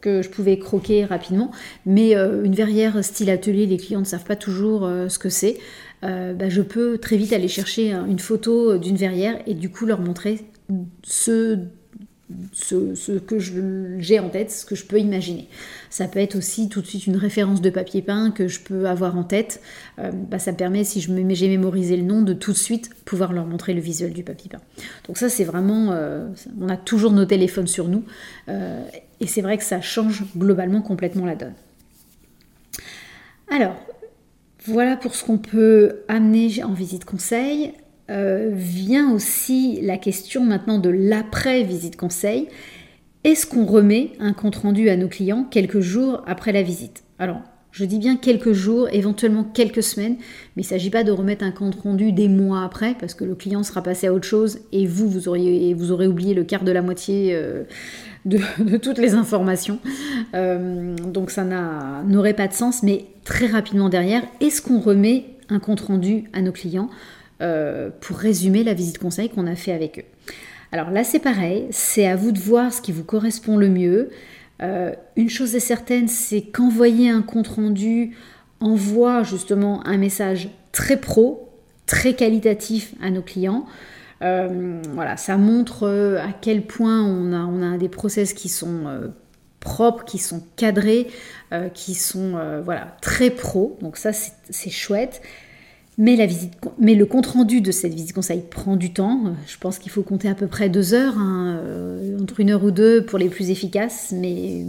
que 0.00 0.22
je 0.22 0.28
pouvais 0.30 0.58
croquer 0.58 1.04
rapidement, 1.04 1.50
mais 1.84 2.14
une 2.14 2.54
verrière 2.54 3.04
style 3.04 3.28
atelier, 3.28 3.66
les 3.66 3.76
clients 3.76 4.00
ne 4.00 4.06
savent 4.06 4.24
pas 4.24 4.36
toujours 4.36 4.88
ce 5.08 5.18
que 5.18 5.28
c'est. 5.28 5.58
Bah, 6.02 6.48
je 6.48 6.62
peux 6.62 6.96
très 6.96 7.16
vite 7.16 7.32
aller 7.34 7.48
chercher 7.48 7.92
une 7.92 8.18
photo 8.18 8.78
d'une 8.78 8.96
verrière 8.96 9.38
et 9.46 9.54
du 9.54 9.68
coup 9.68 9.84
leur 9.84 10.00
montrer 10.00 10.40
ce, 11.02 11.58
que 13.18 13.38
j'ai 13.98 14.18
en 14.18 14.28
tête, 14.28 14.50
ce 14.50 14.64
que 14.64 14.74
je 14.74 14.84
peux 14.84 14.98
imaginer. 14.98 15.48
Ça 15.90 16.08
peut 16.08 16.18
être 16.18 16.36
aussi 16.36 16.68
tout 16.68 16.80
de 16.80 16.86
suite 16.86 17.06
une 17.06 17.16
référence 17.16 17.60
de 17.60 17.70
papier 17.70 18.02
peint 18.02 18.30
que 18.30 18.48
je 18.48 18.60
peux 18.60 18.86
avoir 18.88 19.16
en 19.16 19.24
tête. 19.24 19.60
Euh, 19.98 20.10
bah, 20.12 20.38
ça 20.38 20.52
me 20.52 20.56
permet, 20.56 20.84
si 20.84 21.00
j'ai 21.00 21.48
mémorisé 21.48 21.96
le 21.96 22.02
nom, 22.02 22.22
de 22.22 22.32
tout 22.32 22.52
de 22.52 22.56
suite 22.56 22.90
pouvoir 23.04 23.32
leur 23.32 23.46
montrer 23.46 23.74
le 23.74 23.80
visuel 23.80 24.12
du 24.12 24.24
papier 24.24 24.50
peint. 24.50 24.62
Donc 25.06 25.18
ça, 25.18 25.28
c'est 25.28 25.44
vraiment... 25.44 25.92
Euh, 25.92 26.26
on 26.60 26.68
a 26.68 26.76
toujours 26.76 27.12
nos 27.12 27.26
téléphones 27.26 27.68
sur 27.68 27.88
nous. 27.88 28.04
Euh, 28.48 28.82
et 29.20 29.26
c'est 29.26 29.42
vrai 29.42 29.58
que 29.58 29.64
ça 29.64 29.80
change 29.80 30.24
globalement 30.36 30.82
complètement 30.82 31.26
la 31.26 31.36
donne. 31.36 31.54
Alors, 33.50 33.76
voilà 34.66 34.96
pour 34.96 35.14
ce 35.14 35.24
qu'on 35.24 35.38
peut 35.38 36.00
amener 36.08 36.64
en 36.64 36.72
visite 36.72 37.04
conseil. 37.04 37.74
Euh, 38.10 38.50
vient 38.52 39.12
aussi 39.12 39.80
la 39.80 39.96
question 39.96 40.44
maintenant 40.44 40.78
de 40.78 40.90
l'après-visite 40.90 41.96
conseil. 41.96 42.48
Est-ce 43.24 43.46
qu'on 43.46 43.64
remet 43.64 44.10
un 44.20 44.34
compte-rendu 44.34 44.90
à 44.90 44.96
nos 44.96 45.08
clients 45.08 45.44
quelques 45.50 45.80
jours 45.80 46.22
après 46.26 46.52
la 46.52 46.62
visite? 46.62 47.04
Alors, 47.18 47.40
Je 47.70 47.84
dis 47.84 47.98
bien 47.98 48.14
quelques 48.14 48.52
jours, 48.52 48.88
éventuellement 48.92 49.42
quelques 49.42 49.82
semaines, 49.82 50.14
mais 50.54 50.62
il 50.62 50.66
ne 50.66 50.68
s'agit 50.68 50.90
pas 50.90 51.02
de 51.02 51.10
remettre 51.10 51.44
un 51.44 51.50
compte 51.50 51.74
rendu 51.74 52.12
des 52.12 52.28
mois 52.28 52.62
après, 52.62 52.94
parce 53.00 53.14
que 53.14 53.24
le 53.24 53.34
client 53.34 53.64
sera 53.64 53.82
passé 53.82 54.06
à 54.06 54.12
autre 54.12 54.28
chose 54.28 54.60
et 54.70 54.86
vous, 54.86 55.08
vous, 55.08 55.26
auriez, 55.26 55.74
aurez 55.90 56.06
oublié 56.06 56.34
le 56.34 56.44
quart 56.44 56.62
de 56.62 56.70
la 56.70 56.82
moitié 56.82 57.34
euh, 57.34 57.64
de, 58.26 58.38
toutes 58.76 58.98
les 58.98 59.14
informations. 59.14 59.80
Euh, 60.34 60.94
donc 60.94 61.32
ça 61.32 61.42
n'aurait 62.04 62.34
pas 62.34 62.46
de 62.46 62.52
sens, 62.52 62.84
mais 62.84 63.06
très 63.24 63.46
rapidement 63.46 63.88
derrière, 63.88 64.22
est-ce 64.40 64.62
qu'on 64.62 64.78
remet 64.78 65.24
un 65.48 65.58
compte 65.58 65.80
rendu 65.80 66.30
à 66.32 66.42
nos 66.42 66.52
clients? 66.52 66.90
Euh, 67.44 67.90
pour 68.00 68.16
résumer 68.16 68.64
la 68.64 68.72
visite 68.72 68.96
conseil 68.96 69.28
qu'on 69.28 69.46
a 69.46 69.54
fait 69.54 69.72
avec 69.72 69.98
eux 69.98 70.32
Alors 70.72 70.90
là, 70.90 71.04
c'est 71.04 71.18
pareil, 71.18 71.66
c'est 71.70 72.06
à 72.06 72.16
vous 72.16 72.32
de 72.32 72.38
voir 72.38 72.72
ce 72.72 72.80
qui 72.80 72.90
vous 72.90 73.04
correspond 73.04 73.58
le 73.58 73.68
mieux. 73.68 74.08
Euh, 74.62 74.92
une 75.16 75.28
chose 75.28 75.54
est 75.54 75.60
certaine, 75.60 76.08
c'est 76.08 76.40
qu'envoyer 76.40 77.10
un 77.10 77.20
compte-rendu 77.20 78.16
envoie 78.60 79.24
justement 79.24 79.86
un 79.86 79.98
message 79.98 80.48
très 80.72 80.96
pro, 80.96 81.50
très 81.84 82.14
qualitatif 82.14 82.94
à 83.02 83.10
nos 83.10 83.20
clients. 83.20 83.66
Euh, 84.22 84.80
voilà, 84.94 85.18
ça 85.18 85.36
montre 85.36 85.86
à 86.18 86.32
quel 86.32 86.62
point 86.62 87.02
on 87.02 87.34
a, 87.34 87.44
on 87.44 87.74
a 87.74 87.76
des 87.76 87.90
process 87.90 88.32
qui 88.32 88.48
sont 88.48 88.84
propres, 89.60 90.04
qui 90.04 90.16
sont 90.18 90.42
cadrés, 90.56 91.08
qui 91.74 91.94
sont 91.94 92.38
voilà, 92.64 92.96
très 93.02 93.28
pro. 93.28 93.76
Donc 93.82 93.98
ça, 93.98 94.12
c'est 94.12 94.70
chouette. 94.70 95.20
Mais, 95.96 96.16
le 96.16 97.04
compte-rendu 97.04 97.60
de 97.60 97.70
cette 97.70 97.94
visite 97.94 98.12
conseil 98.12 98.42
prend 98.50 98.76
du 98.76 98.92
temps. 98.92 99.34
Je 99.46 99.56
pense 99.58 99.78
qu'il 99.78 99.92
faut 99.92 100.02
compter 100.02 100.28
à 100.28 100.34
peu 100.34 100.48
près 100.48 100.68
deux 100.68 100.92
heures, 100.92 101.16
hein, 101.18 101.56
euh, 101.62 102.18
entre 102.20 102.40
une 102.40 102.50
heure 102.50 102.64
ou 102.64 102.72
deux 102.72 103.04
pour 103.04 103.18
les 103.18 103.28
plus 103.28 103.50
efficaces, 103.50 104.12
mais 104.12 104.64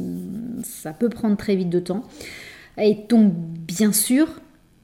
ça 0.63 0.93
peut 0.93 1.09
prendre 1.09 1.35
très 1.35 1.55
vite 1.55 1.69
de 1.69 1.79
temps. 1.79 2.03
Et 2.77 2.97
donc, 3.09 3.33
bien 3.33 3.91
sûr, 3.91 4.27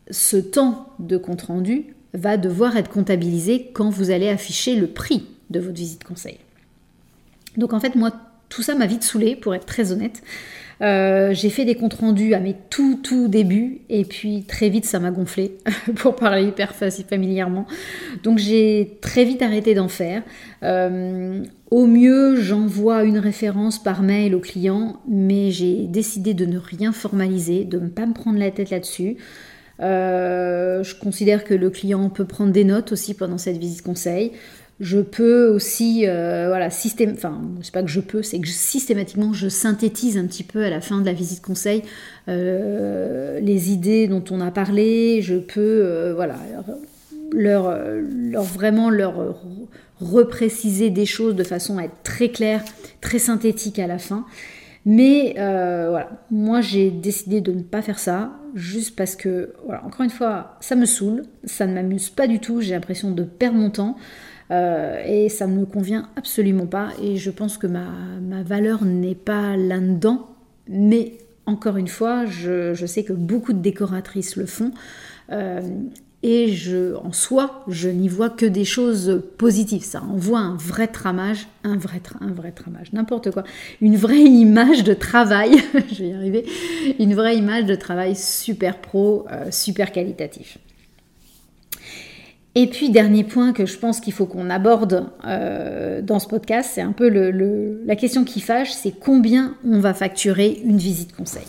ce 0.10 0.38
temps 0.38 0.90
de 1.00 1.18
compte-rendu 1.18 1.94
va 2.14 2.38
devoir 2.38 2.76
être 2.76 2.90
comptabilisé 2.90 3.70
quand 3.74 3.90
vous 3.90 4.10
allez 4.10 4.30
afficher 4.30 4.76
le 4.76 4.88
prix 4.88 5.28
de 5.50 5.60
votre 5.60 5.76
visite 5.76 6.04
conseil. 6.04 6.38
Donc 7.58 7.74
en 7.74 7.80
fait, 7.80 7.96
moi, 7.96 8.12
tout 8.50 8.62
ça 8.62 8.76
m'a 8.76 8.88
vite 8.88 9.04
saoulé, 9.04 9.36
pour 9.36 9.54
être 9.54 9.66
très 9.66 9.92
honnête. 9.92 10.22
Euh, 10.82 11.34
j'ai 11.34 11.50
fait 11.50 11.64
des 11.64 11.76
comptes 11.76 11.94
rendus 11.94 12.34
à 12.34 12.40
mes 12.40 12.56
tout 12.70 13.00
tout 13.04 13.28
débuts 13.28 13.82
et 13.90 14.04
puis 14.04 14.46
très 14.48 14.70
vite 14.70 14.86
ça 14.86 15.00
m'a 15.00 15.12
gonflé 15.12 15.58
pour 15.96 16.16
parler 16.16 16.46
hyper 16.46 16.74
familièrement. 16.74 17.68
Donc 18.24 18.40
j'ai 18.40 18.98
très 19.02 19.24
vite 19.24 19.42
arrêté 19.42 19.76
d'en 19.76 19.90
faire. 19.90 20.24
Euh, 20.64 21.44
au 21.70 21.86
mieux 21.86 22.36
j'envoie 22.36 23.04
une 23.04 23.20
référence 23.20 23.82
par 23.82 24.02
mail 24.02 24.34
au 24.34 24.40
client, 24.40 25.02
mais 25.08 25.52
j'ai 25.52 25.86
décidé 25.86 26.34
de 26.34 26.46
ne 26.46 26.58
rien 26.58 26.92
formaliser, 26.92 27.64
de 27.64 27.80
ne 27.80 27.88
pas 27.88 28.08
me 28.08 28.14
prendre 28.14 28.40
la 28.40 28.50
tête 28.50 28.72
là-dessus. 28.72 29.18
Euh, 29.82 30.84
je 30.84 30.96
considère 30.96 31.44
que 31.44 31.54
le 31.54 31.70
client 31.70 32.10
peut 32.10 32.26
prendre 32.26 32.52
des 32.52 32.64
notes 32.64 32.92
aussi 32.92 33.14
pendant 33.14 33.38
cette 33.38 33.58
visite 33.58 33.82
conseil. 33.84 34.32
Je 34.82 34.98
peux 34.98 35.48
aussi, 35.48 36.08
euh, 36.08 36.48
voilà, 36.48 36.72
système, 36.72 37.12
enfin, 37.14 37.40
c'est 37.62 37.72
pas 37.72 37.84
que 37.84 37.90
je 37.90 38.00
peux, 38.00 38.24
c'est 38.24 38.40
que 38.40 38.48
systématiquement 38.48 39.32
je 39.32 39.48
synthétise 39.48 40.18
un 40.18 40.26
petit 40.26 40.42
peu 40.44 40.64
à 40.64 40.72
la 40.72 40.82
fin 40.82 41.00
de 41.00 41.06
la 41.06 41.14
visite 41.14 41.44
conseil 41.44 41.84
euh, 42.28 43.40
les 43.40 43.72
idées 43.72 44.08
dont 44.08 44.24
on 44.32 44.42
a 44.42 44.50
parlé. 44.50 45.22
Je 45.22 45.36
peux, 45.36 45.60
euh, 45.60 46.14
voilà, 46.16 46.36
leur, 47.32 47.78
leur, 47.94 48.42
vraiment 48.42 48.90
leur 48.90 49.36
repréciser 50.00 50.90
des 50.90 51.06
choses 51.06 51.36
de 51.36 51.44
façon 51.44 51.78
à 51.78 51.84
être 51.84 52.02
très 52.02 52.30
claire, 52.30 52.64
très 53.02 53.20
synthétique 53.20 53.78
à 53.78 53.86
la 53.86 54.00
fin. 54.00 54.26
Mais 54.88 55.34
voilà, 55.36 56.10
moi 56.32 56.62
j'ai 56.62 56.90
décidé 56.90 57.40
de 57.40 57.52
ne 57.52 57.62
pas 57.62 57.84
faire 57.84 58.00
ça, 58.00 58.32
juste 58.56 58.96
parce 58.96 59.16
que, 59.16 59.54
voilà, 59.64 59.86
encore 59.86 60.02
une 60.02 60.10
fois, 60.10 60.58
ça 60.60 60.76
me 60.76 60.88
saoule, 60.88 61.22
ça 61.44 61.68
ne 61.68 61.76
m'amuse 61.76 62.10
pas 62.10 62.26
du 62.26 62.40
tout, 62.40 62.62
j'ai 62.62 62.72
l'impression 62.72 63.12
de 63.12 63.22
perdre 63.22 63.60
mon 63.60 63.70
temps. 63.70 63.96
Euh, 64.52 65.02
et 65.06 65.30
ça 65.30 65.48
ne 65.48 65.60
me 65.60 65.66
convient 65.66 66.10
absolument 66.16 66.66
pas. 66.66 66.90
Et 67.02 67.18
je 67.18 67.32
pense 67.32 67.58
que 67.58 67.68
ma, 67.68 68.44
valeur 68.44 68.84
n'est 68.84 69.16
pas 69.16 69.56
là-dedans. 69.56 70.28
Mais 70.68 71.14
encore 71.46 71.78
une 71.78 71.88
fois, 71.88 72.26
je, 72.26 72.86
sais 72.86 73.04
que 73.04 73.14
beaucoup 73.14 73.54
de 73.54 73.60
décoratrices 73.60 74.36
le 74.36 74.46
font. 74.46 74.72
Euh, 75.32 75.62
et 76.24 76.50
je, 76.50 76.96
en 76.98 77.14
soi, 77.14 77.64
je 77.68 77.90
n'y 77.90 78.08
vois 78.08 78.30
que 78.30 78.46
des 78.46 78.66
choses 78.66 79.24
positives. 79.38 79.84
Ça 79.84 80.04
envoie 80.04 80.40
un 80.40 80.56
vrai 80.56 80.88
tramage, 80.88 81.48
un 81.64 81.78
vrai, 81.78 82.02
un 82.20 82.32
vrai 82.32 82.52
tramage, 82.52 82.94
n'importe 82.94 83.32
quoi. 83.32 83.44
Une 83.82 83.96
vraie 83.96 84.22
image 84.22 84.84
de 84.84 84.94
travail, 84.94 85.56
je 85.92 86.04
vais 86.04 86.10
y 86.10 86.14
arriver, 86.14 86.46
une 87.00 87.16
vraie 87.16 87.38
image 87.38 87.66
de 87.66 87.74
travail 87.74 88.16
super 88.16 88.78
pro, 88.82 89.26
euh, 89.32 89.50
super 89.50 89.92
qualitatif. 89.92 90.60
Et 92.56 92.68
puis, 92.68 92.90
dernier 92.90 93.24
point 93.24 93.54
que 93.54 93.66
je 93.66 93.78
pense 93.78 94.02
qu'il 94.02 94.14
faut 94.14 94.26
qu'on 94.26 94.50
aborde 94.50 95.10
euh, 95.26 96.02
dans 96.02 96.20
ce 96.20 96.28
podcast, 96.28 96.72
c'est 96.74 96.82
un 96.82 96.92
peu 96.92 97.08
la 97.10 97.96
question 97.96 98.26
qui 98.26 98.42
fâche, 98.42 98.72
c'est 98.72 98.92
combien 98.92 99.56
on 99.66 99.80
va 99.80 99.94
facturer 99.94 100.62
une 100.66 100.78
visite 100.78 101.16
conseil. 101.16 101.46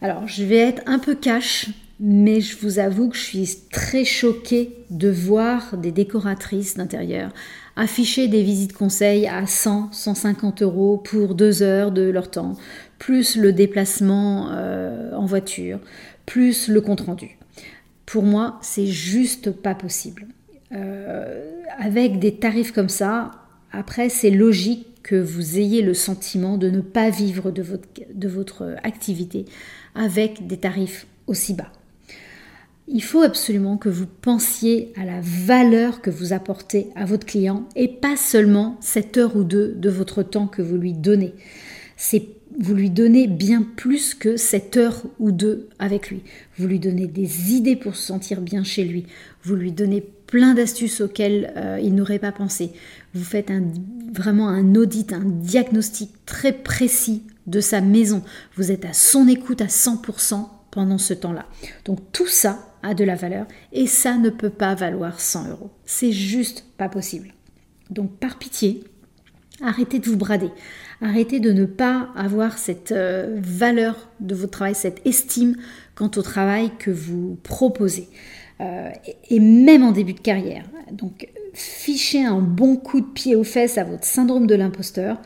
Alors, 0.00 0.28
je 0.28 0.44
vais 0.44 0.58
être 0.58 0.82
un 0.86 1.00
peu 1.00 1.14
cash, 1.14 1.70
mais 1.98 2.40
je 2.40 2.56
vous 2.58 2.78
avoue 2.78 3.08
que 3.08 3.16
je 3.16 3.22
suis 3.22 3.56
très 3.72 4.04
choquée 4.04 4.76
de 4.90 5.10
voir 5.10 5.76
des 5.76 5.90
décoratrices 5.90 6.76
d'intérieur 6.76 7.32
afficher 7.80 8.28
des 8.28 8.42
visites 8.42 8.74
conseil 8.74 9.26
à 9.26 9.46
100, 9.46 9.90
150 9.92 10.62
euros 10.62 10.98
pour 10.98 11.34
deux 11.34 11.62
heures 11.62 11.92
de 11.92 12.02
leur 12.02 12.30
temps, 12.30 12.56
plus 12.98 13.36
le 13.36 13.52
déplacement 13.52 14.48
euh, 14.52 15.14
en 15.14 15.24
voiture, 15.24 15.78
plus 16.26 16.68
le 16.68 16.80
compte 16.82 17.00
rendu. 17.00 17.38
Pour 18.10 18.24
moi, 18.24 18.58
c'est 18.60 18.88
juste 18.88 19.52
pas 19.52 19.76
possible. 19.76 20.26
Euh, 20.72 21.62
avec 21.78 22.18
des 22.18 22.34
tarifs 22.34 22.72
comme 22.72 22.88
ça, 22.88 23.30
après, 23.70 24.08
c'est 24.08 24.30
logique 24.30 24.88
que 25.04 25.14
vous 25.14 25.58
ayez 25.58 25.80
le 25.80 25.94
sentiment 25.94 26.58
de 26.58 26.70
ne 26.70 26.80
pas 26.80 27.10
vivre 27.10 27.52
de 27.52 27.62
votre, 27.62 27.86
de 28.12 28.28
votre 28.28 28.74
activité 28.82 29.44
avec 29.94 30.48
des 30.48 30.56
tarifs 30.56 31.06
aussi 31.28 31.54
bas. 31.54 31.70
Il 32.88 33.04
faut 33.04 33.22
absolument 33.22 33.76
que 33.76 33.88
vous 33.88 34.08
pensiez 34.08 34.92
à 34.96 35.04
la 35.04 35.20
valeur 35.20 36.00
que 36.02 36.10
vous 36.10 36.32
apportez 36.32 36.88
à 36.96 37.04
votre 37.04 37.26
client 37.26 37.68
et 37.76 37.86
pas 37.86 38.16
seulement 38.16 38.76
cette 38.80 39.18
heure 39.18 39.36
ou 39.36 39.44
deux 39.44 39.72
de 39.76 39.88
votre 39.88 40.24
temps 40.24 40.48
que 40.48 40.62
vous 40.62 40.76
lui 40.76 40.94
donnez. 40.94 41.32
C'est 42.02 42.28
vous 42.58 42.74
lui 42.74 42.88
donnez 42.88 43.26
bien 43.26 43.62
plus 43.62 44.14
que 44.14 44.38
cette 44.38 44.78
heure 44.78 45.02
ou 45.18 45.32
deux 45.32 45.68
avec 45.78 46.10
lui. 46.10 46.22
Vous 46.56 46.66
lui 46.66 46.78
donnez 46.78 47.06
des 47.06 47.52
idées 47.52 47.76
pour 47.76 47.94
se 47.94 48.06
sentir 48.06 48.40
bien 48.40 48.64
chez 48.64 48.84
lui. 48.84 49.04
Vous 49.42 49.54
lui 49.54 49.70
donnez 49.70 50.00
plein 50.00 50.54
d'astuces 50.54 51.02
auxquelles 51.02 51.52
euh, 51.56 51.78
il 51.80 51.94
n'aurait 51.94 52.18
pas 52.18 52.32
pensé. 52.32 52.72
Vous 53.12 53.22
faites 53.22 53.50
un, 53.50 53.64
vraiment 54.12 54.48
un 54.48 54.74
audit, 54.76 55.12
un 55.12 55.24
diagnostic 55.24 56.10
très 56.24 56.52
précis 56.52 57.22
de 57.46 57.60
sa 57.60 57.82
maison. 57.82 58.22
Vous 58.56 58.72
êtes 58.72 58.86
à 58.86 58.94
son 58.94 59.28
écoute 59.28 59.60
à 59.60 59.66
100% 59.66 60.48
pendant 60.70 60.98
ce 60.98 61.12
temps-là. 61.12 61.46
Donc 61.84 61.98
tout 62.12 62.28
ça 62.28 62.74
a 62.82 62.94
de 62.94 63.04
la 63.04 63.14
valeur 63.14 63.46
et 63.72 63.86
ça 63.86 64.16
ne 64.16 64.30
peut 64.30 64.50
pas 64.50 64.74
valoir 64.74 65.20
100 65.20 65.50
euros. 65.50 65.70
C'est 65.84 66.12
juste 66.12 66.64
pas 66.78 66.88
possible. 66.88 67.34
Donc 67.90 68.18
par 68.18 68.38
pitié, 68.38 68.84
arrêtez 69.62 69.98
de 69.98 70.08
vous 70.08 70.16
brader. 70.16 70.50
Arrêtez 71.02 71.40
de 71.40 71.52
ne 71.52 71.64
pas 71.64 72.10
avoir 72.14 72.58
cette 72.58 72.92
euh, 72.92 73.38
valeur 73.40 74.08
de 74.20 74.34
votre 74.34 74.52
travail, 74.52 74.74
cette 74.74 75.00
estime 75.06 75.56
quant 75.94 76.10
au 76.16 76.22
travail 76.22 76.70
que 76.78 76.90
vous 76.90 77.38
proposez. 77.42 78.08
Euh, 78.60 78.90
et 79.30 79.40
même 79.40 79.82
en 79.82 79.92
début 79.92 80.12
de 80.12 80.20
carrière. 80.20 80.64
Donc, 80.92 81.28
fichez 81.54 82.24
un 82.24 82.40
bon 82.40 82.76
coup 82.76 83.00
de 83.00 83.06
pied 83.06 83.34
aux 83.34 83.44
fesses 83.44 83.78
à 83.78 83.84
votre 83.84 84.04
syndrome 84.04 84.46
de 84.46 84.54
l'imposteur 84.54 85.18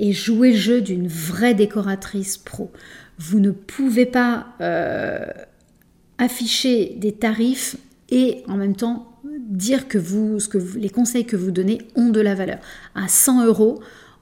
et 0.00 0.12
jouez 0.12 0.50
le 0.50 0.56
jeu 0.56 0.80
d'une 0.80 1.06
vraie 1.06 1.54
décoratrice 1.54 2.36
pro. 2.36 2.72
Vous 3.18 3.38
ne 3.38 3.52
pouvez 3.52 4.06
pas 4.06 4.48
euh, 4.60 5.24
afficher 6.18 6.96
des 6.96 7.12
tarifs 7.12 7.76
et 8.10 8.42
en 8.48 8.56
même 8.56 8.74
temps 8.74 9.06
dire 9.24 9.86
que, 9.86 9.98
vous, 9.98 10.40
ce 10.40 10.48
que 10.48 10.58
les 10.76 10.90
conseils 10.90 11.26
que 11.26 11.36
vous 11.36 11.50
donnez 11.52 11.78
ont 11.94 12.08
de 12.08 12.20
la 12.20 12.34
valeur. 12.34 12.58
À 12.94 13.06
100 13.06 13.44
euros, 13.46 13.80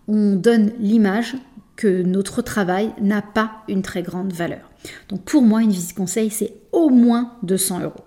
on 0.08 0.34
donne 0.34 0.72
l'image 0.80 1.36
que 1.76 2.02
notre 2.02 2.42
travail 2.42 2.90
n'a 3.00 3.22
pas 3.22 3.62
une 3.68 3.82
très 3.82 4.02
grande 4.02 4.32
valeur. 4.32 4.70
Donc 5.08 5.22
pour 5.22 5.42
moi, 5.42 5.62
une 5.62 5.70
visite 5.70 5.94
conseil, 5.94 6.30
c'est 6.30 6.54
au 6.72 6.90
moins 6.90 7.34
200 7.44 7.80
euros, 7.80 8.04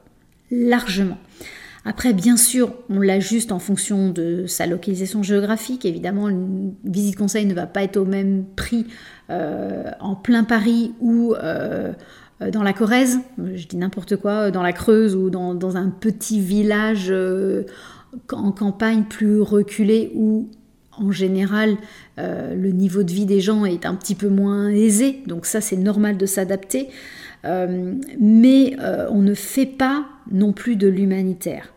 largement. 0.51 1.17
Après, 1.83 2.13
bien 2.13 2.37
sûr, 2.37 2.73
on 2.89 2.99
l'ajuste 2.99 3.51
en 3.51 3.57
fonction 3.57 4.09
de 4.09 4.45
sa 4.45 4.67
localisation 4.67 5.23
géographique. 5.23 5.85
Évidemment, 5.85 6.29
une 6.29 6.73
visite 6.83 7.15
conseil 7.15 7.45
ne 7.45 7.55
va 7.55 7.65
pas 7.65 7.83
être 7.83 7.97
au 7.97 8.05
même 8.05 8.45
prix 8.55 8.85
euh, 9.31 9.89
en 9.99 10.15
plein 10.15 10.43
Paris 10.43 10.93
ou 10.99 11.33
euh, 11.33 11.93
dans 12.51 12.63
la 12.63 12.73
Corrèze, 12.73 13.19
je 13.37 13.67
dis 13.67 13.77
n'importe 13.77 14.15
quoi, 14.15 14.51
dans 14.51 14.63
la 14.63 14.73
Creuse 14.73 15.15
ou 15.15 15.29
dans, 15.29 15.77
un 15.77 15.89
petit 15.89 16.39
village 16.39 17.07
euh, 17.09 17.63
en 18.31 18.51
campagne 18.51 19.03
plus 19.03 19.41
reculé 19.41 20.11
où 20.15 20.49
en 21.01 21.11
général, 21.11 21.77
euh, 22.19 22.55
le 22.55 22.71
niveau 22.71 23.03
de 23.03 23.11
vie 23.11 23.25
des 23.25 23.41
gens 23.41 23.65
est 23.65 23.85
un 23.85 23.95
petit 23.95 24.15
peu 24.15 24.29
moins 24.29 24.69
aisé, 24.69 25.19
donc 25.27 25.45
ça 25.45 25.59
c'est 25.61 25.77
normal 25.77 26.17
de 26.17 26.25
s'adapter. 26.25 26.87
mais 27.43 28.75
on 29.09 29.21
ne 29.21 29.33
fait 29.33 29.65
pas 29.65 30.05
non 30.31 30.53
plus 30.53 30.75
de 30.75 30.87
l'humanitaire. 30.87 31.73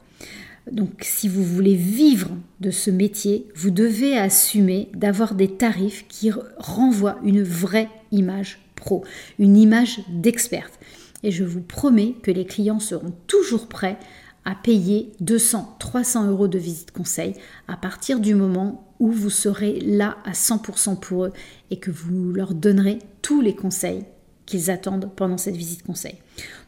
Donc 0.71 1.03
si 1.03 1.29
vous 1.29 1.45
voulez 1.45 1.75
vivre 1.75 2.31
de 2.61 2.71
ce 2.71 2.91
métier, 2.91 3.47
vous 3.55 3.71
devez 3.71 4.17
assumer 4.17 4.89
d'avoir 4.95 5.35
des 5.35 5.49
tarifs 5.49 6.07
qui 6.09 6.31
renvoient 6.59 7.19
une 7.25 7.43
vraie 7.43 7.89
image 8.13 8.61
pro, 8.75 9.05
une 9.39 9.57
image 9.57 10.01
d'experte. 10.09 10.79
Et 11.23 11.31
je 11.31 11.45
vous 11.45 11.61
promets 11.61 12.15
que 12.23 12.31
les 12.31 12.47
clients 12.47 12.81
seront 12.81 13.13
toujours 13.27 13.67
prêts 13.67 13.99
à 14.45 14.55
payer 14.55 15.13
200, 15.21 15.77
300 15.79 16.29
euros 16.29 16.49
de 16.49 16.59
visite 16.59 16.91
conseil 16.91 17.35
à 17.69 17.77
partir 17.77 18.21
du 18.21 18.35
moment 18.35 18.87
où 19.01 19.11
vous 19.11 19.31
serez 19.31 19.81
là 19.81 20.19
à 20.25 20.33
100% 20.33 20.99
pour 21.01 21.25
eux 21.25 21.33
et 21.71 21.79
que 21.79 21.91
vous 21.91 22.33
leur 22.33 22.55
donnerez 22.55 22.99
tous 23.23 23.41
les 23.41 23.55
conseils 23.55 24.05
qu'ils 24.47 24.71
attendent 24.71 25.11
pendant 25.17 25.39
cette 25.39 25.57
visite 25.57 25.83
conseil. 25.83 26.17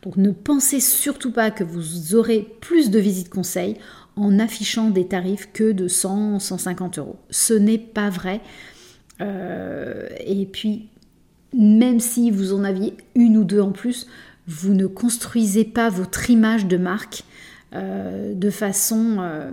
Donc 0.03 0.17
ne 0.17 0.31
pensez 0.31 0.81
surtout 0.81 1.31
pas 1.33 1.51
que 1.51 1.65
vous 1.65 2.15
aurez 2.15 2.47
plus 2.61 2.91
de 2.91 2.99
visites 2.99 3.29
conseil 3.29 3.77
en 4.17 4.39
affichant 4.39 4.89
des 4.91 5.07
tarifs 5.07 5.51
que 5.53 5.73
de 5.73 5.89
100, 5.89 6.39
150 6.39 6.99
euros. 6.99 7.17
Ce 7.31 7.53
n'est 7.53 7.79
pas 7.79 8.09
vrai. 8.09 8.41
Euh, 9.21 10.09
et 10.27 10.47
puis, 10.47 10.89
même 11.55 12.01
si 12.01 12.31
vous 12.31 12.55
en 12.55 12.65
aviez 12.65 12.95
une 13.15 13.37
ou 13.37 13.45
deux 13.45 13.61
en 13.61 13.73
plus, 13.73 14.07
vous 14.47 14.75
ne 14.75 14.87
construisez 14.87 15.65
pas 15.65 15.91
votre 15.91 16.31
image 16.31 16.67
de 16.67 16.77
marque 16.77 17.25
de, 18.35 18.51
façon, 18.51 19.17
euh, 19.21 19.51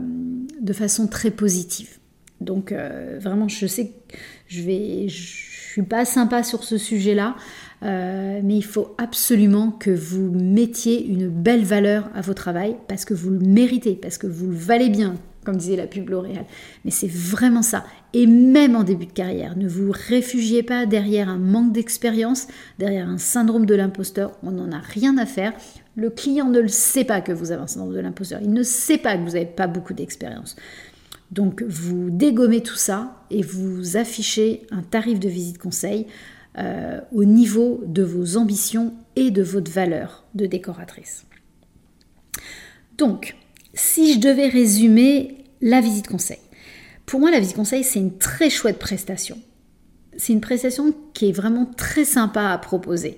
de 0.61 0.73
façon 0.73 1.07
très 1.07 1.31
positive. 1.31 1.97
Donc 2.41 2.73
vraiment, 3.21 3.47
je 3.47 3.67
sais 3.67 3.87
que 3.87 4.17
je 4.47 4.61
vais, 4.63 5.07
je 5.07 5.53
suis 5.73 5.81
pas 5.81 6.05
sympa 6.05 6.43
sur 6.43 6.63
ce 6.63 6.77
sujet-là, 6.77 7.35
euh, 7.83 8.39
mais 8.43 8.55
il 8.55 8.63
faut 8.63 8.95
absolument 8.97 9.71
que 9.71 9.89
vous 9.89 10.31
mettiez 10.31 11.05
une 11.05 11.27
belle 11.27 11.65
valeur 11.65 12.09
à 12.15 12.21
vos 12.21 12.33
travail 12.33 12.77
parce 12.87 13.05
que 13.05 13.13
vous 13.13 13.31
le 13.31 13.39
méritez, 13.39 13.95
parce 13.95 14.17
que 14.17 14.27
vous 14.27 14.47
le 14.47 14.55
valez 14.55 14.89
bien, 14.89 15.15
comme 15.43 15.57
disait 15.57 15.75
la 15.75 15.87
pub 15.87 16.09
L'Oréal. 16.09 16.45
Mais 16.85 16.91
c'est 16.91 17.09
vraiment 17.09 17.63
ça. 17.63 17.83
Et 18.13 18.27
même 18.27 18.75
en 18.75 18.83
début 18.83 19.07
de 19.07 19.11
carrière, 19.11 19.57
ne 19.57 19.67
vous 19.67 19.91
réfugiez 19.91 20.63
pas 20.63 20.85
derrière 20.85 21.27
un 21.27 21.39
manque 21.39 21.73
d'expérience, 21.73 22.47
derrière 22.77 23.09
un 23.09 23.17
syndrome 23.17 23.65
de 23.65 23.75
l'imposteur. 23.75 24.37
On 24.43 24.51
n'en 24.51 24.71
a 24.71 24.79
rien 24.79 25.17
à 25.17 25.25
faire. 25.25 25.53
Le 25.95 26.09
client 26.09 26.49
ne 26.49 26.59
le 26.59 26.67
sait 26.67 27.03
pas 27.03 27.21
que 27.21 27.31
vous 27.31 27.51
avez 27.51 27.61
un 27.61 27.67
syndrome 27.67 27.93
de 27.93 27.99
l'imposteur. 27.99 28.39
Il 28.41 28.51
ne 28.51 28.63
sait 28.63 28.97
pas 28.97 29.15
que 29.15 29.21
vous 29.21 29.33
n'avez 29.33 29.45
pas 29.45 29.67
beaucoup 29.67 29.93
d'expérience. 29.93 30.55
Donc 31.31 31.63
vous 31.63 32.09
dégommez 32.09 32.61
tout 32.61 32.75
ça 32.75 33.23
et 33.31 33.41
vous 33.41 33.97
affichez 33.97 34.65
un 34.71 34.81
tarif 34.83 35.19
de 35.19 35.29
visite 35.29 35.57
conseil 35.57 36.07
euh, 36.59 37.01
au 37.11 37.25
niveau 37.25 37.81
de 37.87 38.03
vos 38.03 38.37
ambitions 38.37 38.93
et 39.15 39.31
de 39.31 39.41
votre 39.41 39.71
valeur 39.71 40.23
de 40.35 40.45
décoratrice. 40.45 41.25
Donc, 42.99 43.35
si 43.73 44.13
je 44.13 44.19
devais 44.19 44.47
résumer 44.47 45.45
la 45.61 45.81
visite 45.81 46.07
conseil, 46.07 46.37
pour 47.07 47.19
moi 47.19 47.31
la 47.31 47.39
visite 47.39 47.55
conseil 47.55 47.83
c'est 47.83 47.99
une 47.99 48.17
très 48.17 48.51
chouette 48.51 48.77
prestation. 48.77 49.39
C'est 50.15 50.33
une 50.33 50.41
prestation 50.41 50.93
qui 51.15 51.29
est 51.29 51.31
vraiment 51.31 51.65
très 51.65 52.05
sympa 52.05 52.49
à 52.49 52.57
proposer. 52.59 53.17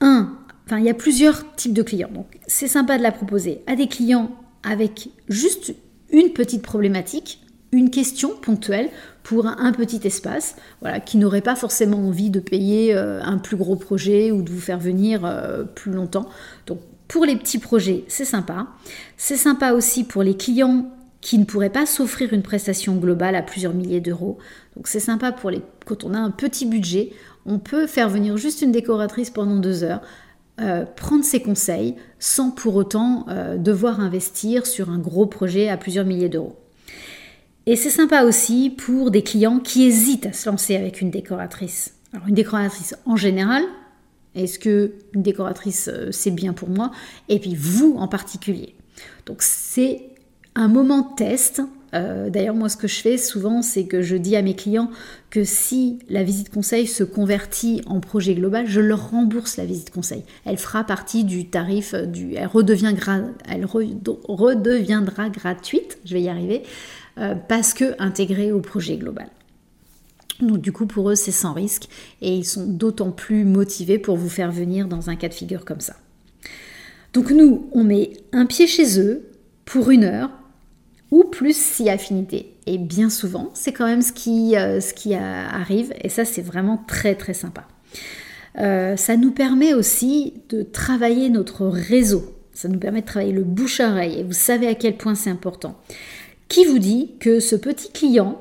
Un, 0.00 0.38
enfin 0.66 0.78
il 0.78 0.84
y 0.84 0.90
a 0.90 0.94
plusieurs 0.94 1.54
types 1.54 1.72
de 1.72 1.82
clients, 1.82 2.10
donc 2.12 2.38
c'est 2.46 2.68
sympa 2.68 2.98
de 2.98 3.02
la 3.02 3.12
proposer 3.12 3.62
à 3.66 3.76
des 3.76 3.88
clients 3.88 4.30
avec 4.62 5.08
juste 5.28 5.74
une 6.10 6.32
petite 6.32 6.62
problématique 6.62 7.40
une 7.72 7.90
question 7.90 8.30
ponctuelle 8.36 8.88
pour 9.22 9.46
un, 9.46 9.72
petit 9.72 10.00
espace, 10.04 10.56
voilà, 10.80 11.00
qui 11.00 11.18
n'aurait 11.18 11.40
pas 11.40 11.56
forcément 11.56 11.98
envie 11.98 12.30
de 12.30 12.40
payer 12.40 12.94
euh, 12.94 13.20
un 13.22 13.38
plus 13.38 13.56
gros 13.56 13.76
projet 13.76 14.30
ou 14.30 14.42
de 14.42 14.50
vous 14.50 14.60
faire 14.60 14.78
venir 14.78 15.24
euh, 15.24 15.64
plus 15.64 15.92
longtemps. 15.92 16.28
Donc 16.66 16.78
pour 17.08 17.24
les 17.24 17.36
petits 17.36 17.58
projets, 17.58 18.04
c'est 18.08 18.24
sympa. 18.24 18.68
C'est 19.16 19.36
sympa 19.36 19.72
aussi 19.72 20.04
pour 20.04 20.22
les 20.22 20.36
clients 20.36 20.90
qui 21.20 21.38
ne 21.38 21.44
pourraient 21.44 21.70
pas 21.70 21.86
s'offrir 21.86 22.32
une 22.32 22.42
prestation 22.42 22.94
globale 22.96 23.34
à 23.34 23.42
plusieurs 23.42 23.74
milliers 23.74 24.00
d'euros. 24.00 24.38
Donc 24.76 24.86
c'est 24.86 25.00
sympa 25.00 25.32
pour 25.32 25.50
les 25.50 25.60
quand 25.84 26.04
on 26.04 26.14
a 26.14 26.18
un 26.18 26.30
petit 26.30 26.66
budget, 26.66 27.10
on 27.46 27.58
peut 27.58 27.86
faire 27.86 28.08
venir 28.08 28.36
juste 28.36 28.62
une 28.62 28.72
décoratrice 28.72 29.30
pendant 29.30 29.56
deux 29.56 29.82
heures. 29.82 30.02
Euh, 30.58 30.86
prendre 30.86 31.24
ses 31.24 31.42
conseils 31.42 31.96
sans 32.18 32.50
pour 32.50 32.76
autant 32.76 33.26
devoir 33.58 34.00
investir 34.00 34.66
sur 34.66 34.88
un 34.88 34.98
gros 34.98 35.26
projet 35.26 35.68
à 35.68 35.76
plusieurs 35.76 36.06
milliers 36.06 36.30
d'euros. 36.30 36.56
Et 37.66 37.74
c'est 37.74 37.90
sympa 37.90 38.22
aussi 38.22 38.70
pour 38.70 39.10
des 39.10 39.22
clients 39.22 39.58
qui 39.58 39.84
hésitent 39.84 40.26
à 40.26 40.32
se 40.32 40.48
lancer 40.48 40.76
avec 40.76 41.00
une 41.00 41.10
décoratrice. 41.10 41.94
Alors 42.12 42.28
une 42.28 42.34
décoratrice 42.34 42.94
en 43.06 43.16
général, 43.16 43.64
est-ce 44.36 44.60
que 44.60 44.92
une 45.14 45.22
décoratrice 45.22 45.90
euh, 45.92 46.12
c'est 46.12 46.30
bien 46.30 46.52
pour 46.52 46.68
moi? 46.68 46.92
Et 47.28 47.40
puis 47.40 47.56
vous 47.56 47.96
en 47.98 48.06
particulier. 48.06 48.76
Donc 49.26 49.42
c'est 49.42 50.04
un 50.54 50.68
moment 50.68 51.02
test. 51.02 51.60
Euh, 51.94 52.30
d'ailleurs 52.30 52.54
moi 52.54 52.68
ce 52.68 52.76
que 52.76 52.88
je 52.88 53.00
fais 53.00 53.16
souvent 53.16 53.62
c'est 53.62 53.84
que 53.84 54.02
je 54.02 54.16
dis 54.16 54.34
à 54.34 54.42
mes 54.42 54.56
clients 54.56 54.90
que 55.30 55.44
si 55.44 56.00
la 56.08 56.24
visite 56.24 56.50
conseil 56.50 56.86
se 56.86 57.04
convertit 57.04 57.80
en 57.86 58.00
projet 58.00 58.34
global, 58.34 58.66
je 58.66 58.80
leur 58.80 59.10
rembourse 59.10 59.56
la 59.56 59.64
visite 59.64 59.90
conseil. 59.90 60.24
Elle 60.44 60.56
fera 60.56 60.84
partie 60.84 61.24
du 61.24 61.48
tarif, 61.48 61.94
euh, 61.94 62.06
du, 62.06 62.34
elle, 62.34 62.46
redevient 62.46 62.94
elle 63.48 63.64
redeviendra 63.64 65.28
gratuite, 65.28 65.98
je 66.04 66.14
vais 66.14 66.22
y 66.22 66.28
arriver, 66.28 66.62
euh, 67.18 67.34
parce 67.34 67.72
que 67.72 67.94
intégrés 68.00 68.52
au 68.52 68.60
projet 68.60 68.96
global. 68.96 69.28
Donc 70.40 70.60
du 70.60 70.72
coup 70.72 70.86
pour 70.86 71.10
eux 71.10 71.14
c'est 71.14 71.32
sans 71.32 71.52
risque 71.52 71.88
et 72.20 72.34
ils 72.34 72.44
sont 72.44 72.66
d'autant 72.66 73.10
plus 73.10 73.44
motivés 73.44 73.98
pour 73.98 74.16
vous 74.16 74.28
faire 74.28 74.50
venir 74.50 74.88
dans 74.88 75.08
un 75.08 75.16
cas 75.16 75.28
de 75.28 75.34
figure 75.34 75.64
comme 75.64 75.80
ça. 75.80 75.94
Donc 77.12 77.30
nous 77.30 77.68
on 77.72 77.84
met 77.84 78.12
un 78.32 78.44
pied 78.44 78.66
chez 78.66 79.00
eux 79.00 79.28
pour 79.64 79.90
une 79.90 80.04
heure 80.04 80.30
ou 81.10 81.24
plus 81.24 81.56
si 81.56 81.88
affinité. 81.88 82.52
Et 82.66 82.78
bien 82.78 83.10
souvent 83.10 83.50
c'est 83.54 83.72
quand 83.72 83.86
même 83.86 84.02
ce 84.02 84.12
qui, 84.12 84.56
euh, 84.56 84.80
qui 84.94 85.14
arrive 85.14 85.92
et 86.00 86.08
ça 86.08 86.24
c'est 86.24 86.42
vraiment 86.42 86.82
très 86.86 87.14
très 87.14 87.34
sympa. 87.34 87.66
Euh, 88.58 88.96
ça 88.96 89.16
nous 89.16 89.32
permet 89.32 89.74
aussi 89.74 90.34
de 90.48 90.62
travailler 90.62 91.28
notre 91.28 91.66
réseau. 91.66 92.34
Ça 92.52 92.68
nous 92.68 92.78
permet 92.78 93.02
de 93.02 93.06
travailler 93.06 93.32
le 93.32 93.44
bouche 93.44 93.80
à 93.80 93.90
oreille 93.90 94.18
et 94.18 94.22
vous 94.22 94.32
savez 94.32 94.66
à 94.66 94.74
quel 94.74 94.96
point 94.96 95.14
c'est 95.14 95.30
important. 95.30 95.78
Qui 96.48 96.64
vous 96.64 96.78
dit 96.78 97.12
que 97.20 97.40
ce 97.40 97.56
petit 97.56 97.92
client, 97.92 98.40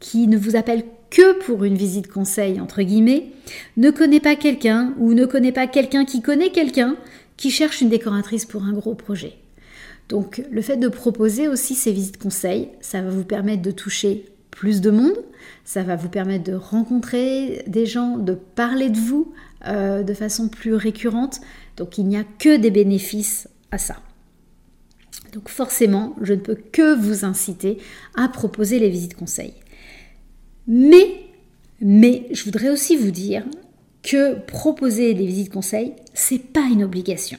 qui 0.00 0.26
ne 0.26 0.38
vous 0.38 0.56
appelle 0.56 0.84
que 1.10 1.38
pour 1.44 1.64
une 1.64 1.76
visite 1.76 2.10
conseil, 2.10 2.60
entre 2.60 2.82
guillemets, 2.82 3.26
ne 3.76 3.90
connaît 3.90 4.20
pas 4.20 4.36
quelqu'un 4.36 4.94
ou 4.98 5.12
ne 5.12 5.26
connaît 5.26 5.52
pas 5.52 5.66
quelqu'un 5.66 6.06
qui 6.06 6.22
connaît 6.22 6.50
quelqu'un 6.50 6.96
qui 7.36 7.50
cherche 7.50 7.82
une 7.82 7.90
décoratrice 7.90 8.46
pour 8.46 8.62
un 8.64 8.72
gros 8.72 8.94
projet? 8.94 9.34
Donc 10.08 10.42
le 10.50 10.62
fait 10.62 10.76
de 10.76 10.88
proposer 10.88 11.48
aussi 11.48 11.74
ces 11.74 11.92
visites 11.92 12.18
conseils, 12.18 12.68
ça 12.80 13.00
va 13.02 13.10
vous 13.10 13.24
permettre 13.24 13.62
de 13.62 13.70
toucher 13.70 14.26
plus 14.50 14.80
de 14.80 14.90
monde, 14.90 15.16
ça 15.64 15.82
va 15.82 15.96
vous 15.96 16.08
permettre 16.08 16.44
de 16.44 16.54
rencontrer 16.54 17.64
des 17.66 17.86
gens, 17.86 18.18
de 18.18 18.34
parler 18.34 18.90
de 18.90 18.98
vous 18.98 19.32
euh, 19.66 20.02
de 20.02 20.14
façon 20.14 20.48
plus 20.48 20.74
récurrente. 20.74 21.40
Donc 21.76 21.98
il 21.98 22.06
n'y 22.06 22.16
a 22.16 22.24
que 22.24 22.56
des 22.56 22.70
bénéfices 22.70 23.48
à 23.70 23.78
ça. 23.78 23.96
Donc 25.32 25.48
forcément, 25.48 26.14
je 26.20 26.34
ne 26.34 26.40
peux 26.40 26.56
que 26.56 26.94
vous 26.94 27.24
inciter 27.24 27.78
à 28.14 28.28
proposer 28.28 28.78
les 28.78 28.90
visites 28.90 29.14
conseils. 29.14 29.54
Mais, 30.66 31.22
mais, 31.80 32.26
je 32.32 32.44
voudrais 32.44 32.70
aussi 32.70 32.96
vous 32.96 33.10
dire 33.10 33.44
que 34.02 34.38
proposer 34.46 35.14
des 35.14 35.26
visites 35.26 35.52
conseils, 35.52 35.94
c'est 36.12 36.38
pas 36.38 36.68
une 36.70 36.84
obligation. 36.84 37.38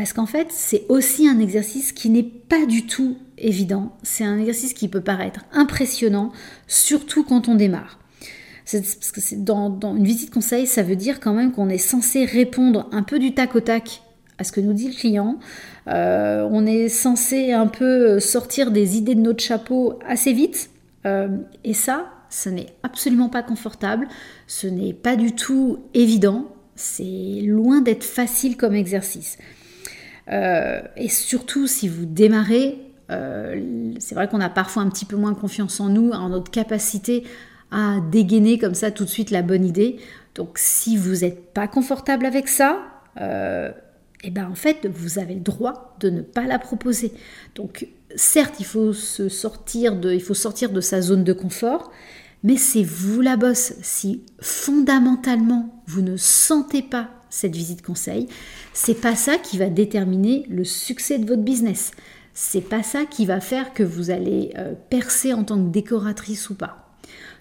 Parce 0.00 0.14
qu'en 0.14 0.24
fait, 0.24 0.46
c'est 0.48 0.86
aussi 0.88 1.28
un 1.28 1.38
exercice 1.40 1.92
qui 1.92 2.08
n'est 2.08 2.22
pas 2.22 2.64
du 2.64 2.86
tout 2.86 3.18
évident. 3.36 3.94
C'est 4.02 4.24
un 4.24 4.38
exercice 4.38 4.72
qui 4.72 4.88
peut 4.88 5.02
paraître 5.02 5.44
impressionnant, 5.52 6.32
surtout 6.66 7.22
quand 7.22 7.48
on 7.48 7.54
démarre. 7.54 7.98
Parce 8.72 9.12
que 9.12 9.34
dans, 9.34 9.94
une 9.94 10.04
visite 10.04 10.32
conseil, 10.32 10.66
ça 10.66 10.82
veut 10.82 10.96
dire 10.96 11.20
quand 11.20 11.34
même 11.34 11.52
qu'on 11.52 11.68
est 11.68 11.76
censé 11.76 12.24
répondre 12.24 12.88
un 12.92 13.02
peu 13.02 13.18
du 13.18 13.34
tac 13.34 13.54
au 13.54 13.60
tac 13.60 14.00
à 14.38 14.44
ce 14.44 14.52
que 14.52 14.62
nous 14.62 14.72
dit 14.72 14.88
le 14.88 14.94
client. 14.94 15.38
Euh, 15.88 16.48
on 16.50 16.64
est 16.64 16.88
censé 16.88 17.52
un 17.52 17.66
peu 17.66 18.20
sortir 18.20 18.70
des 18.70 18.96
idées 18.96 19.14
de 19.14 19.20
notre 19.20 19.44
chapeau 19.44 19.98
assez 20.08 20.32
vite. 20.32 20.70
Euh, 21.04 21.28
et 21.62 21.74
ça, 21.74 22.06
ce 22.30 22.48
n'est 22.48 22.68
absolument 22.82 23.28
pas 23.28 23.42
confortable, 23.42 24.08
ce 24.46 24.66
n'est 24.66 24.94
pas 24.94 25.16
du 25.16 25.34
tout 25.34 25.80
évident, 25.92 26.46
c'est 26.74 27.42
loin 27.44 27.82
d'être 27.82 28.04
facile 28.04 28.56
comme 28.56 28.74
exercice. 28.74 29.36
Euh, 30.30 30.80
et 30.96 31.08
surtout 31.08 31.66
si 31.66 31.88
vous 31.88 32.06
démarrez, 32.06 32.78
c'est 33.98 34.14
vrai 34.14 34.28
qu'on 34.28 34.40
a 34.40 34.48
parfois 34.48 34.84
un 34.84 34.88
petit 34.88 35.04
peu 35.04 35.16
moins 35.16 35.34
confiance 35.34 35.80
en 35.80 35.88
nous, 35.88 36.12
en 36.12 36.28
notre 36.28 36.52
capacité 36.52 37.24
à 37.72 37.96
dégainer 38.12 38.56
comme 38.56 38.74
ça 38.74 38.92
tout 38.92 39.04
de 39.04 39.10
suite 39.10 39.32
la 39.32 39.42
bonne 39.42 39.64
idée. 39.64 39.96
Donc 40.36 40.58
si 40.58 40.96
vous 40.96 41.16
n'êtes 41.22 41.52
pas 41.52 41.66
confortable 41.66 42.24
avec 42.24 42.46
ça, 42.46 42.78
et 44.22 44.28
eh 44.28 44.30
bien 44.30 44.48
en 44.48 44.54
fait, 44.54 44.86
vous 44.86 45.18
avez 45.18 45.34
le 45.34 45.40
droit 45.40 45.96
de 45.98 46.08
ne 46.10 46.20
pas 46.20 46.46
la 46.46 46.60
proposer. 46.60 47.12
Donc 47.56 47.88
certes, 48.16 48.56
il 48.58 48.66
faut, 48.66 48.92
se 48.92 49.28
sortir 49.28 49.96
de, 49.96 50.12
il 50.12 50.22
faut 50.22 50.34
sortir 50.34 50.70
de 50.70 50.80
sa 50.80 51.00
zone 51.00 51.24
de 51.24 51.32
confort, 51.32 51.90
mais 52.42 52.56
c'est 52.56 52.82
vous 52.82 53.20
la 53.20 53.36
bosse. 53.36 53.74
Si 53.82 54.22
fondamentalement, 54.40 55.82
vous 55.86 56.02
ne 56.02 56.16
sentez 56.16 56.82
pas 56.82 57.08
cette 57.30 57.54
visite 57.54 57.82
conseil. 57.82 58.28
C'est 58.72 59.00
pas 59.00 59.16
ça 59.16 59.38
qui 59.38 59.58
va 59.58 59.68
déterminer 59.68 60.44
le 60.48 60.64
succès 60.64 61.18
de 61.18 61.26
votre 61.26 61.42
business. 61.42 61.92
C'est 62.34 62.60
pas 62.60 62.82
ça 62.82 63.04
qui 63.04 63.26
va 63.26 63.40
faire 63.40 63.72
que 63.72 63.82
vous 63.82 64.10
allez 64.10 64.52
euh, 64.58 64.74
percer 64.90 65.32
en 65.32 65.44
tant 65.44 65.56
que 65.56 65.70
décoratrice 65.70 66.50
ou 66.50 66.54
pas. 66.54 66.96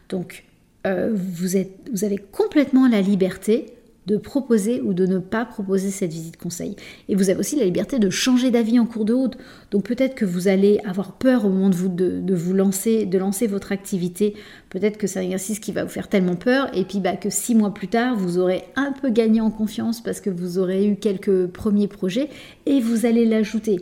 Donc, 0.10 0.46
euh, 0.88 1.12
vous, 1.14 1.58
vous 1.92 2.04
avez 2.04 2.18
complètement 2.18 2.88
la 2.88 3.02
liberté 3.02 3.74
de 4.10 4.18
proposer 4.18 4.82
ou 4.82 4.94
de 4.94 5.06
ne 5.06 5.20
pas 5.20 5.46
proposer 5.46 5.92
cette 5.92 6.12
visite 6.12 6.36
conseil. 6.36 6.76
Et 7.10 7.16
vous 7.16 7.30
avez 7.30 7.40
aussi 7.40 7.56
la 7.56 7.64
liberté 7.64 8.00
de 8.00 8.10
changer 8.10 8.50
d'avis 8.50 8.80
en 8.80 8.88
cours 8.88 9.06
de 9.06 9.14
route. 9.14 9.38
Donc 9.70 9.84
peut-être 9.84 10.16
que 10.16 10.26
vous 10.26 10.48
allez 10.48 10.80
avoir 10.84 11.12
peur 11.12 11.46
au 11.46 11.50
moment 11.50 11.70
de 11.70 11.76
vous, 11.76 11.90
de, 11.90 12.34
vous 12.34 12.54
lancer, 12.54 13.06
de 13.06 13.18
lancer 13.20 13.46
votre 13.46 13.72
activité. 13.72 14.34
Peut-être 14.72 14.98
que 14.98 15.06
c'est 15.06 15.20
un 15.20 15.24
exercice 15.24 15.60
qui 15.60 15.72
va 15.72 15.84
vous 15.84 15.92
faire 15.92 16.08
tellement 16.08 16.36
peur 16.36 16.76
et 16.76 16.86
puis 16.86 17.00
bah, 17.00 17.18
que 17.18 17.30
six 17.30 17.54
mois 17.54 17.72
plus 17.72 17.88
tard, 17.88 18.18
vous 18.18 18.40
aurez 18.40 18.64
un 18.76 18.92
peu 18.92 19.12
gagné 19.12 19.42
en 19.42 19.52
confiance 19.52 20.02
parce 20.02 20.22
que 20.22 20.32
vous 20.32 20.58
aurez 20.58 20.88
eu 20.88 20.96
quelques 20.96 21.46
premiers 21.46 21.88
projets 21.88 22.30
et 22.66 22.82
vous 22.82 23.06
allez 23.06 23.26
l'ajouter. 23.26 23.78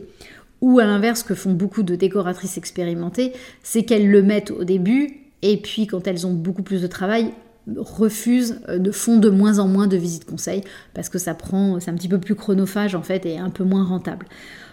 Ou 0.60 0.78
à 0.78 0.84
l'inverse, 0.84 1.22
que 1.22 1.34
font 1.34 1.54
beaucoup 1.54 1.82
de 1.82 1.94
décoratrices 1.94 2.58
expérimentées, 2.58 3.32
c'est 3.62 3.84
qu'elles 3.84 4.10
le 4.10 4.22
mettent 4.22 4.50
au 4.50 4.64
début 4.64 5.20
et 5.40 5.56
puis 5.56 5.86
quand 5.86 6.06
elles 6.06 6.26
ont 6.26 6.34
beaucoup 6.34 6.62
plus 6.62 6.82
de 6.82 6.86
travail, 6.86 7.32
refusent, 7.76 8.60
euh, 8.68 8.78
de 8.78 8.90
font 8.90 9.18
de 9.18 9.30
moins 9.30 9.58
en 9.58 9.68
moins 9.68 9.86
de 9.86 9.96
visites 9.96 10.24
conseils 10.24 10.62
parce 10.94 11.08
que 11.08 11.18
ça 11.18 11.34
prend, 11.34 11.80
c'est 11.80 11.90
un 11.90 11.94
petit 11.94 12.08
peu 12.08 12.18
plus 12.18 12.34
chronophage 12.34 12.94
en 12.94 13.02
fait 13.02 13.26
et 13.26 13.38
un 13.38 13.50
peu 13.50 13.64
moins 13.64 13.84
rentable. 13.84 14.26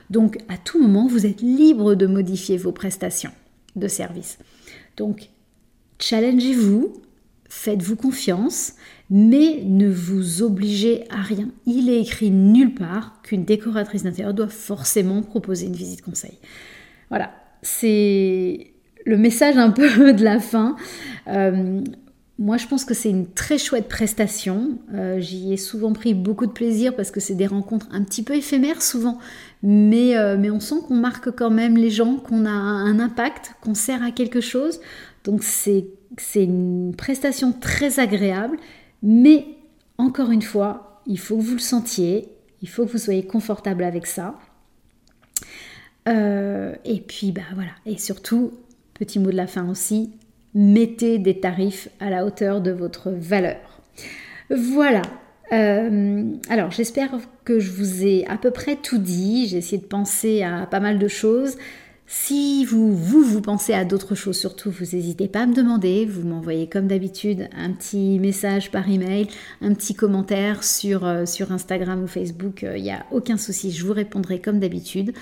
Donc 0.10 0.38
à 0.50 0.58
tout 0.58 0.82
moment, 0.82 1.08
vous 1.08 1.26
êtes 1.26 1.42
libre 1.42 1.96
de 1.96 2.08
modifier 2.08 2.58
vos 2.58 2.72
prestations 2.72 3.32
de 3.76 3.88
service. 3.88 4.38
Donc 4.98 5.30
challengez-vous, 6.00 6.94
faites-vous 7.50 7.96
confiance, 7.96 8.74
mais 9.10 9.62
ne 9.64 9.90
vous 9.90 10.42
obligez 10.42 11.04
à 11.10 11.22
rien. 11.22 11.50
Il 11.66 11.90
est 11.90 12.02
écrit 12.02 12.32
nulle 12.32 12.74
part 12.74 13.22
qu'une 13.24 13.46
décoratrice 13.46 14.04
d'intérieur 14.04 14.34
doit 14.34 14.48
forcément 14.48 15.22
proposer 15.22 15.68
une 15.68 15.76
visite 15.76 16.02
conseil. 16.02 16.38
Voilà, 17.10 17.32
c'est 17.62 18.72
le 19.06 19.18
message 19.18 19.58
un 19.58 19.72
peu 19.72 20.14
de 20.14 20.24
la 20.24 20.40
fin. 20.40 20.76
Euh, 21.28 21.82
moi, 22.38 22.58
je 22.58 22.68
pense 22.68 22.84
que 22.84 22.94
c'est 22.94 23.10
une 23.10 23.32
très 23.32 23.58
chouette 23.58 23.88
prestation. 23.88 24.78
Euh, 24.94 25.20
j'y 25.20 25.54
ai 25.54 25.58
souvent 25.58 25.94
pris 25.94 26.14
beaucoup 26.14 26.46
de 26.46 26.52
plaisir 26.52 26.94
parce 26.96 27.10
que 27.10 27.22
c'est 27.22 27.36
des 27.36 27.48
rencontres 27.48 27.88
un 27.92 28.04
petit 28.04 28.24
peu 28.24 28.36
éphémères 28.36 28.82
souvent, 28.82 29.20
mais, 29.64 30.18
euh, 30.18 30.36
mais 30.38 30.52
on 30.52 30.60
sent 30.60 30.76
qu'on 30.88 30.96
marque 30.96 31.32
quand 31.32 31.50
même 31.50 31.78
les 31.78 31.90
gens, 31.90 32.18
qu'on 32.18 32.46
a 32.46 32.50
un 32.50 33.00
impact, 33.00 33.54
qu'on 33.62 33.74
sert 33.74 34.04
à 34.04 34.12
quelque 34.12 34.42
chose. 34.42 34.82
Donc 35.24 35.44
c'est 35.44 35.88
une 36.36 36.94
prestation 36.98 37.54
très 37.54 38.00
agréable, 38.00 38.58
mais 39.02 39.46
encore 39.98 40.32
une 40.32 40.42
fois, 40.42 41.02
il 41.08 41.20
faut 41.20 41.38
que 41.38 41.42
vous 41.42 41.54
le 41.54 41.60
sentiez, 41.60 42.28
il 42.62 42.68
faut 42.68 42.86
que 42.86 42.92
vous 42.92 42.98
soyez 42.98 43.26
confortable 43.26 43.84
avec 43.86 44.08
ça. 44.08 44.38
Euh, 46.10 46.76
et 46.84 47.00
puis, 47.00 47.32
bah 47.32 47.42
voilà. 47.54 47.72
Et 47.86 47.98
surtout, 47.98 48.52
petit 48.94 49.20
mot 49.20 49.32
de 49.32 49.38
la 49.38 49.48
fin 49.48 49.70
aussi, 49.70 50.12
mettez 50.56 51.20
des 51.20 51.40
tarifs 51.40 51.90
à 52.00 52.10
la 52.10 52.26
hauteur 52.26 52.62
de 52.62 52.72
votre 52.72 53.12
valeur. 53.12 53.82
Voilà. 54.50 55.02
Euh, 55.52 56.24
alors 56.50 56.72
j'espère 56.72 57.12
que 57.44 57.60
je 57.60 57.72
vous 57.72 58.04
ai 58.04 58.26
à 58.28 58.38
peu 58.38 58.52
près 58.52 58.76
tout 58.76 58.98
dit. 58.98 59.48
J'ai 59.48 59.58
essayé 59.58 59.78
de 59.78 59.88
penser 59.88 60.42
à 60.42 60.66
pas 60.66 60.80
mal 60.80 60.98
de 60.98 61.08
choses. 61.08 61.58
Si 62.08 62.66
vous, 62.66 62.96
vous, 62.96 63.24
vous 63.24 63.42
pensez 63.42 63.74
à 63.74 63.84
d'autres 63.84 64.14
choses, 64.14 64.38
surtout, 64.38 64.70
vous 64.70 64.86
n'hésitez 64.94 65.28
pas 65.28 65.42
à 65.42 65.46
me 65.48 65.56
demander. 65.56 66.06
Vous 66.06 66.28
m'envoyez 66.28 66.68
comme 66.68 66.86
d'habitude 66.86 67.50
un 67.58 67.72
petit 67.72 68.20
message 68.20 68.70
par 68.70 68.88
email, 68.88 69.28
un 69.60 69.74
petit 69.74 69.96
commentaire 69.96 70.64
sur, 70.64 71.04
euh, 71.04 71.26
sur 71.26 71.52
Instagram 71.52 72.04
ou 72.04 72.08
Facebook. 72.08 72.62
Il 72.62 72.68
euh, 72.68 72.80
n'y 72.80 72.92
a 72.92 73.08
aucun 73.12 73.38
souci, 73.38 73.72
je 73.72 73.84
vous 73.84 73.94
répondrai 73.94 74.40
comme 74.40 74.60
d'habitude. 74.60 75.14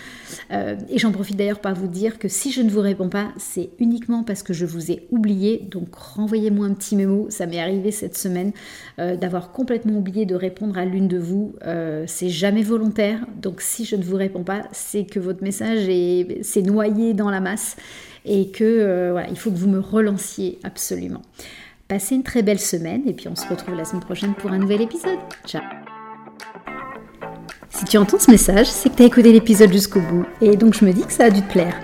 Euh, 0.51 0.75
et 0.89 0.99
j'en 0.99 1.13
profite 1.13 1.37
d'ailleurs 1.37 1.61
pour 1.61 1.71
vous 1.71 1.87
dire 1.87 2.19
que 2.19 2.27
si 2.27 2.51
je 2.51 2.61
ne 2.61 2.69
vous 2.69 2.81
réponds 2.81 3.07
pas, 3.07 3.29
c'est 3.37 3.69
uniquement 3.79 4.23
parce 4.23 4.43
que 4.43 4.51
je 4.51 4.65
vous 4.65 4.91
ai 4.91 5.07
oublié. 5.09 5.65
Donc 5.71 5.95
renvoyez-moi 5.95 6.65
un 6.65 6.73
petit 6.73 6.97
mémo. 6.97 7.27
Ça 7.29 7.45
m'est 7.45 7.61
arrivé 7.61 7.91
cette 7.91 8.17
semaine 8.17 8.51
d'avoir 8.97 9.51
complètement 9.51 9.97
oublié 9.97 10.25
de 10.25 10.35
répondre 10.35 10.77
à 10.77 10.85
l'une 10.85 11.07
de 11.07 11.17
vous. 11.17 11.55
c'est 12.07 12.29
jamais 12.29 12.61
volontaire. 12.61 13.25
Donc 13.41 13.61
si 13.61 13.85
je 13.85 13.95
ne 13.95 14.03
vous 14.03 14.17
réponds 14.17 14.43
pas, 14.43 14.63
c'est 14.71 15.05
que 15.05 15.19
votre 15.19 15.43
message 15.43 15.87
est, 15.87 16.39
c'est 16.43 16.61
noyé 16.73 17.13
dans 17.13 17.29
la 17.29 17.39
masse 17.39 17.77
et 18.25 18.49
que 18.49 18.63
euh, 18.63 19.09
voilà, 19.11 19.29
il 19.29 19.37
faut 19.37 19.51
que 19.51 19.57
vous 19.57 19.69
me 19.69 19.79
relanciez 19.79 20.59
absolument. 20.63 21.21
Passez 21.87 22.15
une 22.15 22.23
très 22.23 22.41
belle 22.41 22.59
semaine 22.59 23.03
et 23.05 23.13
puis 23.13 23.27
on 23.27 23.35
se 23.35 23.47
retrouve 23.47 23.75
la 23.75 23.85
semaine 23.85 24.03
prochaine 24.03 24.33
pour 24.33 24.51
un 24.51 24.57
nouvel 24.57 24.81
épisode. 24.81 25.19
Ciao 25.45 25.61
Si 27.69 27.85
tu 27.85 27.97
entends 27.97 28.19
ce 28.19 28.31
message, 28.31 28.67
c'est 28.67 28.89
que 28.89 28.95
tu 28.95 29.03
as 29.03 29.05
écouté 29.05 29.31
l'épisode 29.31 29.71
jusqu'au 29.71 30.01
bout 30.01 30.25
et 30.41 30.57
donc 30.57 30.73
je 30.73 30.85
me 30.85 30.93
dis 30.93 31.03
que 31.03 31.13
ça 31.13 31.25
a 31.25 31.29
dû 31.29 31.41
te 31.41 31.51
plaire. 31.51 31.75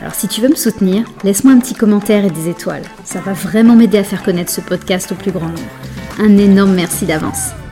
Alors 0.00 0.14
si 0.14 0.28
tu 0.28 0.40
veux 0.40 0.48
me 0.48 0.56
soutenir, 0.56 1.04
laisse-moi 1.22 1.54
un 1.54 1.60
petit 1.60 1.74
commentaire 1.74 2.24
et 2.24 2.30
des 2.30 2.48
étoiles. 2.48 2.82
Ça 3.04 3.20
va 3.20 3.32
vraiment 3.32 3.76
m'aider 3.76 3.98
à 3.98 4.04
faire 4.04 4.22
connaître 4.22 4.50
ce 4.50 4.60
podcast 4.60 5.12
au 5.12 5.14
plus 5.14 5.32
grand 5.32 5.48
nombre. 5.48 5.60
Un 6.18 6.36
énorme 6.36 6.74
merci 6.74 7.06
d'avance. 7.06 7.63